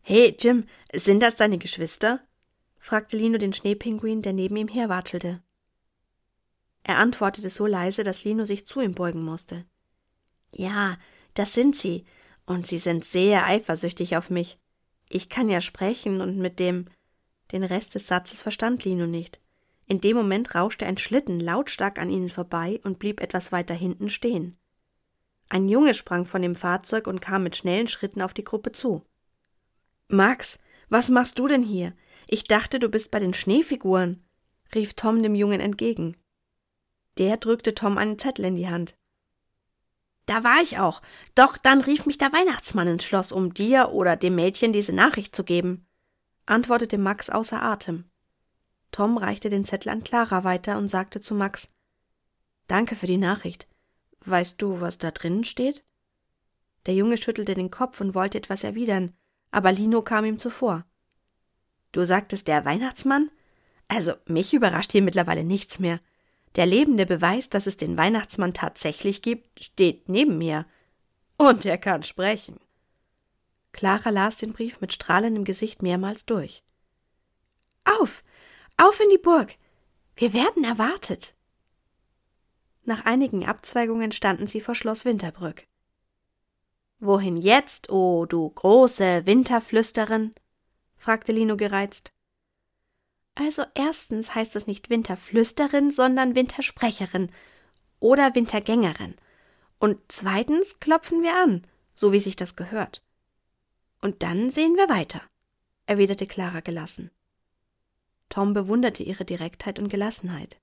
Hey, 0.00 0.36
Jim, 0.38 0.64
sind 0.92 1.22
das 1.22 1.36
deine 1.36 1.58
Geschwister? 1.58 2.20
fragte 2.78 3.16
Lino 3.16 3.38
den 3.38 3.52
Schneepinguin, 3.52 4.22
der 4.22 4.32
neben 4.32 4.56
ihm 4.56 4.68
herwatschelte. 4.68 5.42
Er 6.82 6.96
antwortete 6.96 7.50
so 7.50 7.66
leise, 7.66 8.02
dass 8.02 8.24
Lino 8.24 8.44
sich 8.44 8.66
zu 8.66 8.80
ihm 8.80 8.94
beugen 8.94 9.22
musste. 9.22 9.66
Ja, 10.52 10.98
das 11.34 11.52
sind 11.52 11.76
sie, 11.76 12.04
und 12.46 12.66
sie 12.66 12.78
sind 12.78 13.04
sehr 13.04 13.46
eifersüchtig 13.46 14.16
auf 14.16 14.30
mich. 14.30 14.58
Ich 15.08 15.28
kann 15.28 15.48
ja 15.48 15.60
sprechen 15.60 16.20
und 16.20 16.38
mit 16.38 16.58
dem. 16.58 16.86
Den 17.52 17.64
Rest 17.64 17.94
des 17.94 18.06
Satzes 18.06 18.42
verstand 18.42 18.84
Lino 18.84 19.06
nicht. 19.06 19.40
In 19.90 20.00
dem 20.00 20.16
Moment 20.16 20.54
rauschte 20.54 20.86
ein 20.86 20.98
Schlitten 20.98 21.40
lautstark 21.40 21.98
an 21.98 22.10
ihnen 22.10 22.28
vorbei 22.28 22.80
und 22.84 23.00
blieb 23.00 23.20
etwas 23.20 23.50
weiter 23.50 23.74
hinten 23.74 24.08
stehen. 24.08 24.56
Ein 25.48 25.68
Junge 25.68 25.94
sprang 25.94 26.26
von 26.26 26.42
dem 26.42 26.54
Fahrzeug 26.54 27.08
und 27.08 27.20
kam 27.20 27.42
mit 27.42 27.56
schnellen 27.56 27.88
Schritten 27.88 28.22
auf 28.22 28.32
die 28.32 28.44
Gruppe 28.44 28.70
zu. 28.70 29.04
Max, 30.06 30.60
was 30.90 31.10
machst 31.10 31.40
du 31.40 31.48
denn 31.48 31.64
hier? 31.64 31.92
Ich 32.28 32.44
dachte, 32.44 32.78
du 32.78 32.88
bist 32.88 33.10
bei 33.10 33.18
den 33.18 33.34
Schneefiguren, 33.34 34.22
rief 34.76 34.94
Tom 34.94 35.24
dem 35.24 35.34
Jungen 35.34 35.58
entgegen. 35.58 36.16
Der 37.18 37.36
drückte 37.36 37.74
Tom 37.74 37.98
einen 37.98 38.16
Zettel 38.16 38.44
in 38.44 38.54
die 38.54 38.68
Hand. 38.68 38.94
Da 40.26 40.44
war 40.44 40.62
ich 40.62 40.78
auch. 40.78 41.02
Doch 41.34 41.58
dann 41.58 41.80
rief 41.80 42.06
mich 42.06 42.16
der 42.16 42.32
Weihnachtsmann 42.32 42.86
ins 42.86 43.02
Schloss, 43.02 43.32
um 43.32 43.54
dir 43.54 43.90
oder 43.90 44.14
dem 44.14 44.36
Mädchen 44.36 44.72
diese 44.72 44.92
Nachricht 44.92 45.34
zu 45.34 45.42
geben, 45.42 45.88
antwortete 46.46 46.96
Max 46.96 47.28
außer 47.28 47.60
Atem. 47.60 48.09
Tom 48.92 49.16
reichte 49.16 49.50
den 49.50 49.64
Zettel 49.64 49.90
an 49.90 50.02
Clara 50.02 50.44
weiter 50.44 50.78
und 50.78 50.88
sagte 50.88 51.20
zu 51.20 51.34
Max 51.34 51.68
Danke 52.66 52.96
für 52.96 53.06
die 53.06 53.16
Nachricht. 53.16 53.66
Weißt 54.24 54.60
du, 54.60 54.80
was 54.80 54.98
da 54.98 55.10
drinnen 55.10 55.44
steht? 55.44 55.84
Der 56.86 56.94
Junge 56.94 57.16
schüttelte 57.16 57.54
den 57.54 57.70
Kopf 57.70 58.00
und 58.00 58.14
wollte 58.14 58.38
etwas 58.38 58.64
erwidern, 58.64 59.14
aber 59.50 59.72
Lino 59.72 60.02
kam 60.02 60.24
ihm 60.24 60.38
zuvor. 60.38 60.84
Du 61.92 62.04
sagtest 62.04 62.48
der 62.48 62.64
Weihnachtsmann? 62.64 63.30
Also, 63.88 64.12
mich 64.26 64.54
überrascht 64.54 64.92
hier 64.92 65.02
mittlerweile 65.02 65.44
nichts 65.44 65.78
mehr. 65.78 66.00
Der 66.56 66.66
lebende 66.66 67.06
Beweis, 67.06 67.48
dass 67.48 67.66
es 67.66 67.76
den 67.76 67.96
Weihnachtsmann 67.96 68.54
tatsächlich 68.54 69.22
gibt, 69.22 69.64
steht 69.64 70.08
neben 70.08 70.38
mir. 70.38 70.66
Und 71.36 71.66
er 71.66 71.78
kann 71.78 72.02
sprechen. 72.02 72.58
Clara 73.72 74.10
las 74.10 74.36
den 74.36 74.52
Brief 74.52 74.80
mit 74.80 74.92
strahlendem 74.92 75.44
Gesicht 75.44 75.82
mehrmals 75.82 76.26
durch. 76.26 76.62
Auf! 77.84 78.22
Auf 78.82 78.98
in 78.98 79.10
die 79.10 79.18
Burg! 79.18 79.56
Wir 80.16 80.32
werden 80.32 80.64
erwartet! 80.64 81.34
Nach 82.84 83.04
einigen 83.04 83.44
Abzweigungen 83.44 84.10
standen 84.10 84.46
sie 84.46 84.62
vor 84.62 84.74
Schloss 84.74 85.04
Winterbrück. 85.04 85.66
Wohin 86.98 87.36
jetzt, 87.36 87.90
o 87.90 88.20
oh, 88.20 88.24
du 88.24 88.48
große 88.48 89.26
Winterflüsterin? 89.26 90.34
fragte 90.96 91.30
Lino 91.30 91.58
gereizt. 91.58 92.14
Also 93.34 93.64
erstens 93.74 94.34
heißt 94.34 94.56
es 94.56 94.66
nicht 94.66 94.88
Winterflüsterin, 94.88 95.90
sondern 95.90 96.34
Wintersprecherin 96.34 97.30
oder 97.98 98.34
Wintergängerin. 98.34 99.14
Und 99.78 100.00
zweitens 100.08 100.80
klopfen 100.80 101.22
wir 101.22 101.36
an, 101.36 101.66
so 101.94 102.12
wie 102.12 102.20
sich 102.20 102.34
das 102.34 102.56
gehört. 102.56 103.02
Und 104.00 104.22
dann 104.22 104.48
sehen 104.48 104.74
wir 104.76 104.88
weiter, 104.88 105.20
erwiderte 105.84 106.26
Clara 106.26 106.60
gelassen. 106.60 107.10
Tom 108.30 108.54
bewunderte 108.54 109.02
ihre 109.02 109.26
Direktheit 109.26 109.78
und 109.78 109.88
Gelassenheit. 109.88 110.58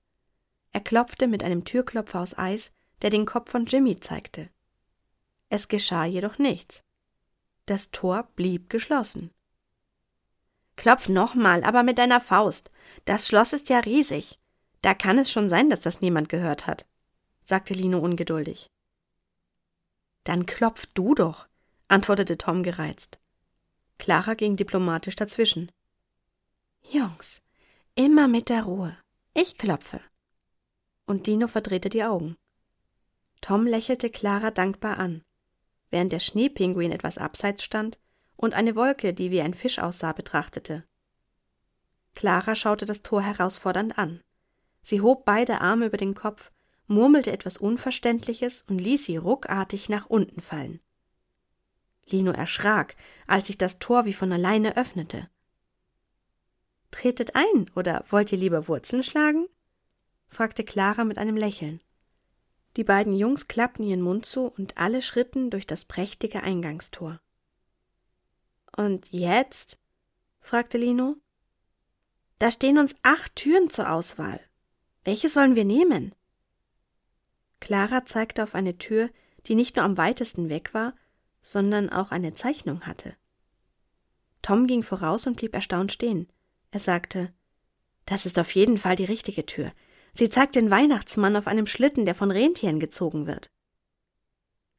Er 0.72 0.80
klopfte 0.80 1.28
mit 1.28 1.44
einem 1.44 1.64
Türklopfer 1.64 2.20
aus 2.20 2.36
Eis, 2.36 2.72
der 3.02 3.10
den 3.10 3.26
Kopf 3.26 3.50
von 3.50 3.66
Jimmy 3.66 4.00
zeigte. 4.00 4.50
Es 5.50 5.68
geschah 5.68 6.04
jedoch 6.04 6.38
nichts. 6.38 6.82
Das 7.66 7.90
Tor 7.90 8.28
blieb 8.34 8.70
geschlossen. 8.70 9.30
Klopf 10.76 11.08
nochmal, 11.08 11.64
aber 11.64 11.82
mit 11.82 11.98
deiner 11.98 12.20
Faust. 12.20 12.70
Das 13.04 13.26
Schloss 13.26 13.52
ist 13.52 13.68
ja 13.68 13.80
riesig. 13.80 14.38
Da 14.82 14.94
kann 14.94 15.18
es 15.18 15.30
schon 15.30 15.48
sein, 15.48 15.70
dass 15.70 15.80
das 15.80 16.00
niemand 16.00 16.28
gehört 16.28 16.66
hat, 16.66 16.86
sagte 17.44 17.74
Lino 17.74 17.98
ungeduldig. 17.98 18.70
Dann 20.24 20.46
klopf 20.46 20.86
du 20.94 21.14
doch, 21.14 21.48
antwortete 21.88 22.38
Tom 22.38 22.62
gereizt. 22.62 23.18
Clara 23.98 24.34
ging 24.34 24.56
diplomatisch 24.56 25.16
dazwischen. 25.16 25.72
Jungs, 26.82 27.42
Immer 27.98 28.28
mit 28.28 28.48
der 28.48 28.62
Ruhe. 28.62 28.96
Ich 29.34 29.58
klopfe. 29.58 30.00
Und 31.04 31.26
Dino 31.26 31.48
verdrehte 31.48 31.88
die 31.88 32.04
Augen. 32.04 32.36
Tom 33.40 33.66
lächelte 33.66 34.08
Clara 34.08 34.52
dankbar 34.52 34.98
an, 34.98 35.24
während 35.90 36.12
der 36.12 36.20
Schneepinguin 36.20 36.92
etwas 36.92 37.18
abseits 37.18 37.64
stand 37.64 37.98
und 38.36 38.54
eine 38.54 38.76
Wolke, 38.76 39.14
die 39.14 39.32
wie 39.32 39.42
ein 39.42 39.52
Fisch 39.52 39.80
aussah, 39.80 40.12
betrachtete. 40.12 40.84
Clara 42.14 42.54
schaute 42.54 42.86
das 42.86 43.02
Tor 43.02 43.20
herausfordernd 43.20 43.98
an. 43.98 44.22
Sie 44.80 45.00
hob 45.00 45.24
beide 45.24 45.60
Arme 45.60 45.86
über 45.86 45.96
den 45.96 46.14
Kopf, 46.14 46.52
murmelte 46.86 47.32
etwas 47.32 47.56
Unverständliches 47.56 48.62
und 48.68 48.78
ließ 48.78 49.06
sie 49.06 49.16
ruckartig 49.16 49.88
nach 49.88 50.06
unten 50.06 50.40
fallen. 50.40 50.78
Lino 52.06 52.30
erschrak, 52.30 52.94
als 53.26 53.48
sich 53.48 53.58
das 53.58 53.80
Tor 53.80 54.04
wie 54.04 54.14
von 54.14 54.32
alleine 54.32 54.76
öffnete. 54.76 55.28
Tretet 56.90 57.34
ein, 57.34 57.66
oder 57.74 58.04
wollt 58.08 58.32
ihr 58.32 58.38
lieber 58.38 58.68
Wurzeln 58.68 59.02
schlagen? 59.02 59.46
fragte 60.28 60.64
Clara 60.64 61.04
mit 61.04 61.18
einem 61.18 61.36
Lächeln. 61.36 61.80
Die 62.76 62.84
beiden 62.84 63.12
Jungs 63.12 63.48
klappten 63.48 63.84
ihren 63.84 64.02
Mund 64.02 64.26
zu 64.26 64.46
und 64.46 64.76
alle 64.78 65.02
schritten 65.02 65.50
durch 65.50 65.66
das 65.66 65.84
prächtige 65.84 66.42
Eingangstor. 66.42 67.20
Und 68.76 69.10
jetzt? 69.10 69.78
fragte 70.40 70.78
Lino. 70.78 71.16
Da 72.38 72.50
stehen 72.50 72.78
uns 72.78 72.94
acht 73.02 73.34
Türen 73.34 73.68
zur 73.68 73.90
Auswahl. 73.90 74.40
Welche 75.04 75.28
sollen 75.28 75.56
wir 75.56 75.64
nehmen? 75.64 76.14
Clara 77.60 78.04
zeigte 78.04 78.44
auf 78.44 78.54
eine 78.54 78.78
Tür, 78.78 79.10
die 79.46 79.54
nicht 79.54 79.76
nur 79.76 79.84
am 79.84 79.96
weitesten 79.96 80.48
weg 80.48 80.74
war, 80.74 80.94
sondern 81.42 81.90
auch 81.90 82.12
eine 82.12 82.34
Zeichnung 82.34 82.86
hatte. 82.86 83.16
Tom 84.42 84.66
ging 84.66 84.82
voraus 84.82 85.26
und 85.26 85.36
blieb 85.36 85.54
erstaunt 85.54 85.92
stehen. 85.92 86.28
Er 86.70 86.80
sagte 86.80 87.32
Das 88.04 88.26
ist 88.26 88.38
auf 88.38 88.54
jeden 88.54 88.78
Fall 88.78 88.96
die 88.96 89.04
richtige 89.04 89.46
Tür. 89.46 89.72
Sie 90.12 90.28
zeigt 90.28 90.56
den 90.56 90.70
Weihnachtsmann 90.70 91.36
auf 91.36 91.46
einem 91.46 91.66
Schlitten, 91.66 92.04
der 92.04 92.14
von 92.14 92.30
Rentieren 92.30 92.80
gezogen 92.80 93.26
wird. 93.26 93.50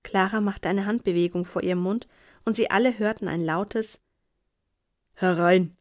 Clara 0.04 0.41
machte 0.41 0.69
eine 0.69 0.86
Handbewegung 0.86 1.45
vor 1.45 1.63
ihrem 1.63 1.80
Mund, 1.80 2.08
und 2.45 2.56
sie 2.56 2.71
alle 2.71 2.97
hörten 2.97 3.28
ein 3.28 3.41
lautes 3.41 3.99
Herein. 5.13 5.78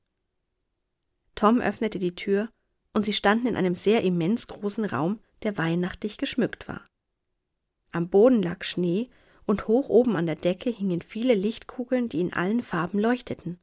Tom 1.35 1.61
öffnete 1.61 1.99
die 1.99 2.14
Tür, 2.14 2.49
und 2.92 3.05
sie 3.05 3.12
standen 3.12 3.47
in 3.47 3.57
einem 3.57 3.75
sehr 3.75 4.03
immens 4.03 4.49
großen 4.49 4.85
Raum, 4.85 5.21
der 5.42 5.57
weihnachtlich 5.57 6.18
geschmückt 6.18 6.68
war. 6.68 6.83
Am 7.92 8.09
Boden 8.09 8.42
lag 8.42 8.64
Schnee, 8.64 9.09
und 9.47 9.66
hoch 9.66 9.88
oben 9.88 10.16
an 10.16 10.27
der 10.27 10.37
Decke 10.37 10.68
hingen 10.68 11.01
viele 11.01 11.35
Lichtkugeln, 11.35 12.09
die 12.09 12.21
in 12.21 12.35
allen 12.35 12.62
Farben 12.62 12.99
leuchteten. 12.99 13.59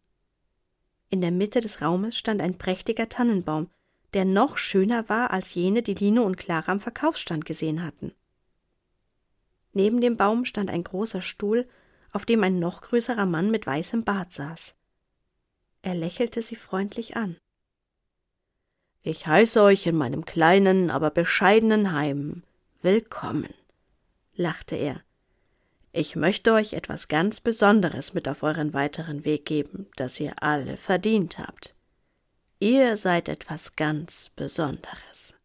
In 1.10 1.22
der 1.22 1.32
Mitte 1.32 1.62
des 1.62 1.82
Raumes 1.82 2.18
stand 2.18 2.42
ein 2.42 2.58
prächtiger 2.58 3.10
Tannenbaum, 3.10 3.70
der 4.14 4.26
noch 4.26 4.58
schöner 4.58 5.08
war 5.10 5.32
als 5.32 5.54
jene, 5.54 5.82
die 5.82 5.94
Lino 5.94 6.24
und 6.24 6.38
Clara 6.38 6.72
am 6.72 6.80
Verkaufsstand 6.80 7.46
gesehen 7.46 7.84
hatten. 7.84 8.14
Neben 9.74 10.00
dem 10.00 10.16
Baum 10.16 10.46
stand 10.46 10.70
ein 10.70 10.84
großer 10.84 11.22
Stuhl, 11.22 11.68
auf 12.12 12.26
dem 12.26 12.44
ein 12.44 12.60
noch 12.60 12.82
größerer 12.82 13.26
Mann 13.26 13.52
mit 13.52 13.68
weißem 13.68 14.06
Bart 14.06 14.32
saß. 14.32 14.74
Er 15.82 15.96
lächelte 15.96 16.42
sie 16.42 16.56
freundlich 16.56 17.18
an. 17.18 17.36
Ich 19.04 19.28
heiße 19.28 19.62
euch 19.62 19.86
in 19.86 19.98
meinem 19.98 20.26
kleinen, 20.26 20.90
aber 20.90 21.12
bescheidenen 21.12 21.92
Heim 21.92 22.44
willkommen, 22.82 23.54
lachte 24.36 24.76
er. 24.76 25.02
Ich 25.98 26.18
möchte 26.18 26.52
euch 26.52 26.74
etwas 26.74 27.08
ganz 27.08 27.40
Besonderes 27.40 28.14
mit 28.14 28.28
auf 28.28 28.44
euren 28.44 28.74
weiteren 28.74 29.24
Weg 29.24 29.46
geben, 29.46 29.88
das 29.96 30.20
ihr 30.20 30.44
alle 30.44 30.76
verdient 30.76 31.40
habt. 31.40 31.74
Ihr 32.60 32.98
seid 32.98 33.30
etwas 33.30 33.78
ganz 33.78 34.30
Besonderes. 34.36 35.36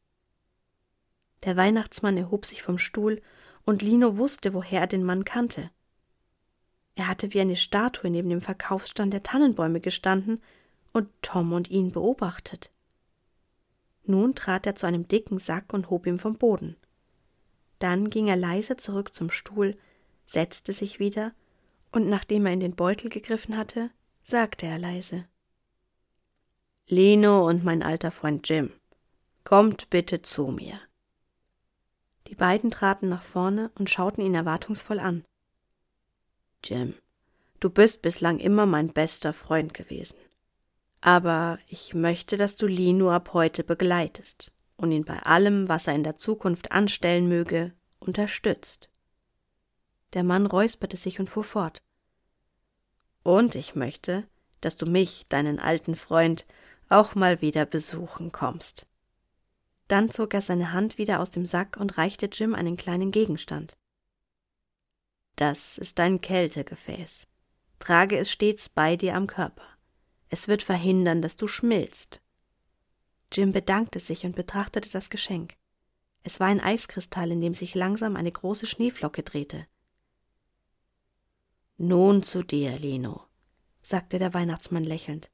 Der 1.45 1.57
Weihnachtsmann 1.57 2.17
erhob 2.17 2.47
sich 2.47 2.65
vom 2.65 2.79
Stuhl, 2.79 3.23
und 3.65 3.83
Lino 3.83 4.17
wusste, 4.17 4.53
woher 4.53 4.81
er 4.81 4.87
den 4.89 5.05
Mann 5.05 5.25
kannte. 5.25 5.71
Er 6.97 7.07
hatte 7.07 7.33
wie 7.33 7.41
eine 7.41 7.55
Statue 7.55 8.11
neben 8.11 8.29
dem 8.29 8.41
Verkaufsstand 8.41 9.13
der 9.13 9.23
Tannenbäume 9.23 9.79
gestanden 9.79 10.43
und 10.93 11.11
Tom 11.23 11.53
und 11.53 11.71
ihn 11.71 11.93
beobachtet. 11.93 12.73
Nun 14.03 14.35
trat 14.35 14.67
er 14.67 14.75
zu 14.75 14.89
einem 14.89 15.07
dicken 15.07 15.39
Sack 15.39 15.73
und 15.73 15.91
hob 15.91 16.09
ihn 16.09 16.19
vom 16.19 16.39
Boden. 16.39 16.77
Dann 17.79 18.11
ging 18.11 18.27
er 18.27 18.37
leise 18.37 18.77
zurück 18.77 19.15
zum 19.15 19.31
Stuhl, 19.31 19.79
setzte 20.31 20.73
sich 20.73 21.01
wieder, 21.01 21.33
und 21.93 22.09
nachdem 22.09 22.47
er 22.47 22.53
in 22.53 22.61
den 22.61 22.77
Beutel 22.77 23.11
gegriffen 23.11 23.57
hatte, 23.57 23.91
sagte 24.23 24.67
er 24.67 24.79
leise 24.79 25.27
Lino 26.87 27.49
und 27.49 27.65
mein 27.65 27.83
alter 27.83 28.11
Freund 28.11 28.49
Jim, 28.49 28.71
kommt 29.45 29.91
bitte 29.91 30.23
zu 30.23 30.49
mir. 30.49 30.81
Die 32.29 32.35
beiden 32.37 32.71
traten 32.71 33.09
nach 33.09 33.23
vorne 33.23 33.73
und 33.77 33.91
schauten 33.91 34.25
ihn 34.25 34.35
erwartungsvoll 34.35 35.01
an. 35.01 35.25
Jim, 36.63 36.95
du 37.59 37.71
bist 37.71 38.03
bislang 38.03 38.39
immer 38.39 38.67
mein 38.67 38.93
bester 38.93 39.33
Freund 39.33 39.75
gewesen. 39.75 40.19
Aber 41.01 41.59
ich 41.67 41.95
möchte, 41.95 42.37
dass 42.37 42.55
du 42.55 42.67
Lino 42.67 43.11
ab 43.11 43.33
heute 43.33 43.65
begleitest 43.65 44.53
und 44.77 44.93
ihn 44.93 45.05
bei 45.05 45.19
allem, 45.21 45.69
was 45.69 45.87
er 45.87 45.95
in 45.95 46.05
der 46.05 46.19
Zukunft 46.19 46.71
anstellen 46.73 47.29
möge, 47.29 47.73
unterstützt. 47.99 48.90
Der 50.13 50.25
Mann 50.25 50.47
räusperte 50.47 50.97
sich 50.97 51.21
und 51.21 51.31
fuhr 51.31 51.45
fort. 51.45 51.83
Und 53.23 53.55
ich 53.55 53.75
möchte, 53.75 54.27
dass 54.61 54.77
du 54.77 54.87
mich, 54.87 55.27
deinen 55.29 55.59
alten 55.59 55.95
Freund, 55.95 56.47
auch 56.89 57.15
mal 57.15 57.41
wieder 57.41 57.67
besuchen 57.67 58.33
kommst. 58.33 58.87
Dann 59.89 60.11
zog 60.11 60.35
er 60.35 60.41
seine 60.41 60.73
Hand 60.73 60.99
wieder 60.99 61.21
aus 61.21 61.31
dem 61.31 61.47
Sack 61.47 61.77
und 61.77 61.99
reichte 61.99 62.27
Jim 62.27 62.55
einen 62.55 62.77
kleinen 62.77 63.11
Gegenstand. 63.11 63.77
Das 65.37 65.79
ist 65.79 65.99
dein 65.99 66.21
Kältegefäß. 66.21 67.27
Trage 67.79 68.19
es 68.19 68.31
stets 68.31 68.69
bei 68.69 68.97
dir 68.97 69.15
am 69.15 69.27
Körper. 69.27 69.65
Es 70.29 70.49
wird 70.49 70.63
verhindern, 70.63 71.23
dass 71.23 71.37
du 71.37 71.47
schmilzt. 71.47 72.21
Jim 73.33 73.53
bedankte 73.53 74.01
sich 74.01 74.25
und 74.25 74.37
betrachtete 74.37 74.91
das 74.91 75.11
Geschenk. 75.11 75.55
Es 76.23 76.41
war 76.41 76.49
ein 76.49 76.61
Eiskristall, 76.61 77.31
in 77.33 77.41
dem 77.41 77.55
sich 77.55 77.75
langsam 77.75 78.17
eine 78.17 78.31
große 78.31 78.67
Schneeflocke 78.67 79.23
drehte. 79.23 79.67
Nun 81.83 82.23
zu 82.23 82.43
dir, 82.43 82.77
Lino, 82.77 83.23
sagte 83.83 84.19
der 84.19 84.35
Weihnachtsmann 84.35 84.85
lächelnd. 84.85 85.31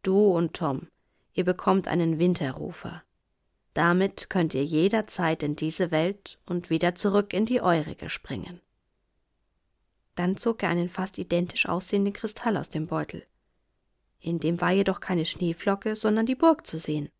Du 0.00 0.28
und 0.34 0.54
Tom, 0.54 0.88
ihr 1.34 1.44
bekommt 1.44 1.88
einen 1.88 2.18
Winterrufer. 2.18 3.02
Damit 3.74 4.30
könnt 4.30 4.54
ihr 4.54 4.64
jederzeit 4.64 5.42
in 5.42 5.54
diese 5.54 5.90
Welt 5.90 6.40
und 6.46 6.70
wieder 6.70 6.94
zurück 6.94 7.34
in 7.34 7.44
die 7.44 7.60
eurige 7.60 8.08
springen. 8.08 8.62
Dann 10.14 10.38
zog 10.38 10.62
er 10.62 10.70
einen 10.70 10.88
fast 10.88 11.18
identisch 11.18 11.68
aussehenden 11.68 12.14
Kristall 12.14 12.56
aus 12.56 12.70
dem 12.70 12.86
Beutel. 12.86 13.26
In 14.18 14.40
dem 14.40 14.58
war 14.62 14.72
jedoch 14.72 15.00
keine 15.00 15.26
Schneeflocke, 15.26 15.96
sondern 15.96 16.24
die 16.24 16.34
Burg 16.34 16.66
zu 16.66 16.78
sehen. 16.78 17.10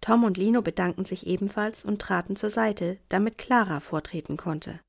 Tom 0.00 0.24
und 0.24 0.38
Lino 0.38 0.62
bedankten 0.62 1.04
sich 1.04 1.26
ebenfalls 1.26 1.84
und 1.84 2.00
traten 2.00 2.34
zur 2.34 2.48
Seite, 2.48 2.98
damit 3.10 3.36
Clara 3.36 3.80
vortreten 3.80 4.38
konnte. 4.38 4.80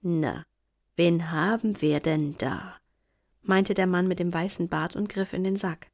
Na, 0.00 0.44
Wen 1.00 1.30
haben 1.30 1.80
wir 1.80 2.00
denn 2.00 2.36
da? 2.36 2.78
meinte 3.40 3.72
der 3.72 3.86
Mann 3.86 4.06
mit 4.06 4.18
dem 4.18 4.34
weißen 4.34 4.68
Bart 4.68 4.96
und 4.96 5.08
griff 5.08 5.32
in 5.32 5.44
den 5.44 5.56
Sack. 5.56 5.90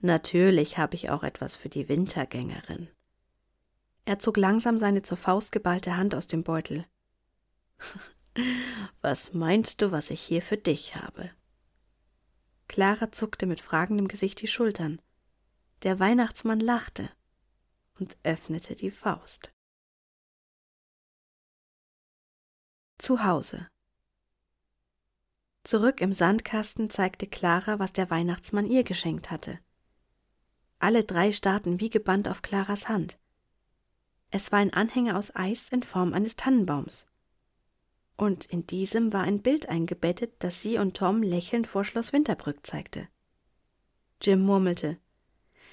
Natürlich 0.00 0.76
habe 0.76 0.96
ich 0.96 1.08
auch 1.08 1.22
etwas 1.22 1.56
für 1.56 1.70
die 1.70 1.88
Wintergängerin. 1.88 2.90
Er 4.04 4.18
zog 4.18 4.36
langsam 4.36 4.76
seine 4.76 5.00
zur 5.00 5.16
Faust 5.16 5.50
geballte 5.50 5.96
Hand 5.96 6.14
aus 6.14 6.26
dem 6.26 6.42
Beutel. 6.42 6.84
was 9.00 9.32
meinst 9.32 9.80
du, 9.80 9.92
was 9.92 10.10
ich 10.10 10.20
hier 10.20 10.42
für 10.42 10.58
dich 10.58 10.96
habe? 10.96 11.30
Clara 12.68 13.12
zuckte 13.12 13.46
mit 13.46 13.62
fragendem 13.62 14.08
Gesicht 14.08 14.42
die 14.42 14.46
Schultern. 14.46 15.00
Der 15.84 15.98
Weihnachtsmann 15.98 16.60
lachte 16.60 17.08
und 17.98 18.18
öffnete 18.24 18.74
die 18.74 18.90
Faust. 18.90 19.54
Zu 22.98 23.24
Hause. 23.24 23.70
Zurück 25.66 26.00
im 26.00 26.12
Sandkasten 26.12 26.90
zeigte 26.90 27.26
Clara, 27.26 27.80
was 27.80 27.92
der 27.92 28.08
Weihnachtsmann 28.08 28.66
ihr 28.66 28.84
geschenkt 28.84 29.32
hatte. 29.32 29.58
Alle 30.78 31.02
drei 31.02 31.32
starrten 31.32 31.80
wie 31.80 31.90
gebannt 31.90 32.28
auf 32.28 32.40
Claras 32.40 32.88
Hand. 32.88 33.18
Es 34.30 34.52
war 34.52 34.60
ein 34.60 34.72
Anhänger 34.72 35.18
aus 35.18 35.34
Eis 35.34 35.68
in 35.70 35.82
Form 35.82 36.14
eines 36.14 36.36
Tannenbaums. 36.36 37.08
Und 38.16 38.44
in 38.44 38.68
diesem 38.68 39.12
war 39.12 39.24
ein 39.24 39.42
Bild 39.42 39.68
eingebettet, 39.68 40.34
das 40.38 40.62
sie 40.62 40.78
und 40.78 40.96
Tom 40.96 41.20
lächelnd 41.20 41.66
vor 41.66 41.82
Schloss 41.82 42.12
Winterbrück 42.12 42.64
zeigte. 42.64 43.08
Jim 44.22 44.42
murmelte. 44.42 44.98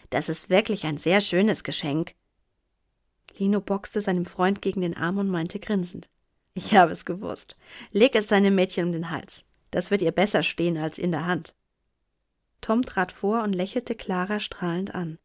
Das 0.10 0.28
ist 0.28 0.50
wirklich 0.50 0.88
ein 0.88 0.98
sehr 0.98 1.22
schönes 1.22 1.64
Geschenk. 1.64 2.16
Lino 3.38 3.62
boxte 3.62 4.02
seinem 4.02 4.26
Freund 4.26 4.60
gegen 4.60 4.82
den 4.82 4.98
Arm 4.98 5.20
und 5.20 5.30
meinte 5.30 5.60
grinsend. 5.60 6.10
Ich 6.56 6.74
habe 6.74 6.92
es 6.92 7.06
gewusst. 7.06 7.56
Leg 7.92 8.16
es 8.16 8.26
deinem 8.26 8.56
Mädchen 8.56 8.88
um 8.88 8.92
den 8.92 9.12
Hals. 9.12 9.46
Das 9.74 9.90
wird 9.90 10.04
ihr 10.04 10.12
besser 10.12 10.44
stehen 10.44 10.78
als 10.78 11.00
in 11.00 11.12
der 11.12 11.26
Hand. 11.26 11.56
Tom 12.62 12.84
trat 12.84 13.12
vor 13.12 13.42
und 13.42 13.54
lächelte 13.54 13.96
Clara 13.96 14.40
strahlend 14.40 14.94
an. 14.94 15.18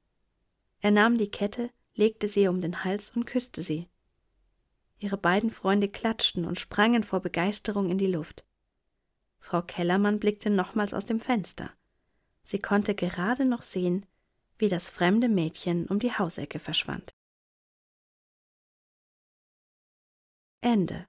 Er 0.80 0.90
nahm 0.90 1.18
die 1.18 1.30
Kette, 1.30 1.68
legte 1.94 2.28
sie 2.28 2.48
um 2.48 2.62
den 2.62 2.82
Hals 2.82 3.11
und 3.11 3.26
küsste 3.26 3.61
sie. 3.61 3.90
Ihre 4.98 5.18
beiden 5.18 5.50
Freunde 5.50 5.90
klatschten 5.90 6.46
und 6.46 6.58
sprangen 6.58 7.04
vor 7.04 7.20
Begeisterung 7.20 7.90
in 7.90 7.98
die 7.98 8.06
Luft. 8.06 8.42
Frau 9.38 9.61
Kellermann 9.61 10.18
blickte 10.18 10.48
nochmals 10.48 10.94
aus 10.94 11.04
dem 11.04 11.20
Fenster. 11.20 11.70
Sie 12.42 12.58
konnte 12.58 12.94
gerade 12.94 13.44
noch 13.44 13.61
sehen, 13.61 14.06
wie 14.56 14.70
das 14.70 14.88
fremde 14.88 15.28
Mädchen 15.28 15.87
um 15.88 15.98
die 15.98 16.14
Hausecke 16.14 16.58
verschwand. 16.58 17.14
Ende 20.62 21.06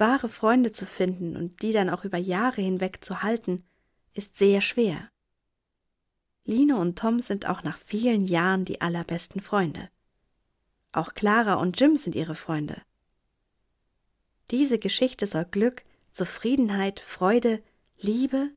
Wahre 0.00 0.28
Freunde 0.28 0.72
zu 0.72 0.86
finden 0.86 1.36
und 1.36 1.62
die 1.62 1.72
dann 1.72 1.90
auch 1.90 2.04
über 2.04 2.18
Jahre 2.18 2.62
hinweg 2.62 3.04
zu 3.04 3.22
halten, 3.22 3.64
ist 4.14 4.36
sehr 4.36 4.60
schwer. 4.60 5.10
Lino 6.44 6.80
und 6.80 6.98
Tom 6.98 7.20
sind 7.20 7.46
auch 7.46 7.62
nach 7.62 7.78
vielen 7.78 8.24
Jahren 8.24 8.64
die 8.64 8.80
allerbesten 8.80 9.40
Freunde. 9.40 9.88
Auch 10.92 11.14
Clara 11.14 11.54
und 11.54 11.78
Jim 11.78 11.96
sind 11.96 12.16
ihre 12.16 12.34
Freunde. 12.34 12.82
Diese 14.50 14.78
Geschichte 14.78 15.26
soll 15.26 15.44
Glück, 15.44 15.84
Zufriedenheit, 16.10 16.98
Freude, 16.98 17.62
Liebe 17.98 18.50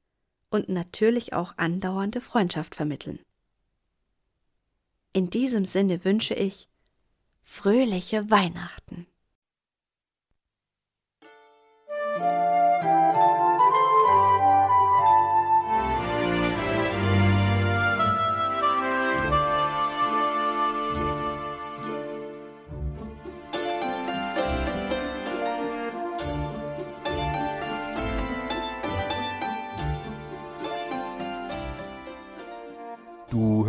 und 0.49 0.69
natürlich 0.69 1.33
auch 1.33 1.57
andauernde 1.57 2.21
Freundschaft 2.21 2.73
vermitteln. 2.73 3.19
In 5.11 5.29
diesem 5.29 5.65
Sinne 5.65 6.03
wünsche 6.03 6.33
ich 6.33 6.67
fröhliche 7.41 8.31
Weihnachten. 8.31 9.05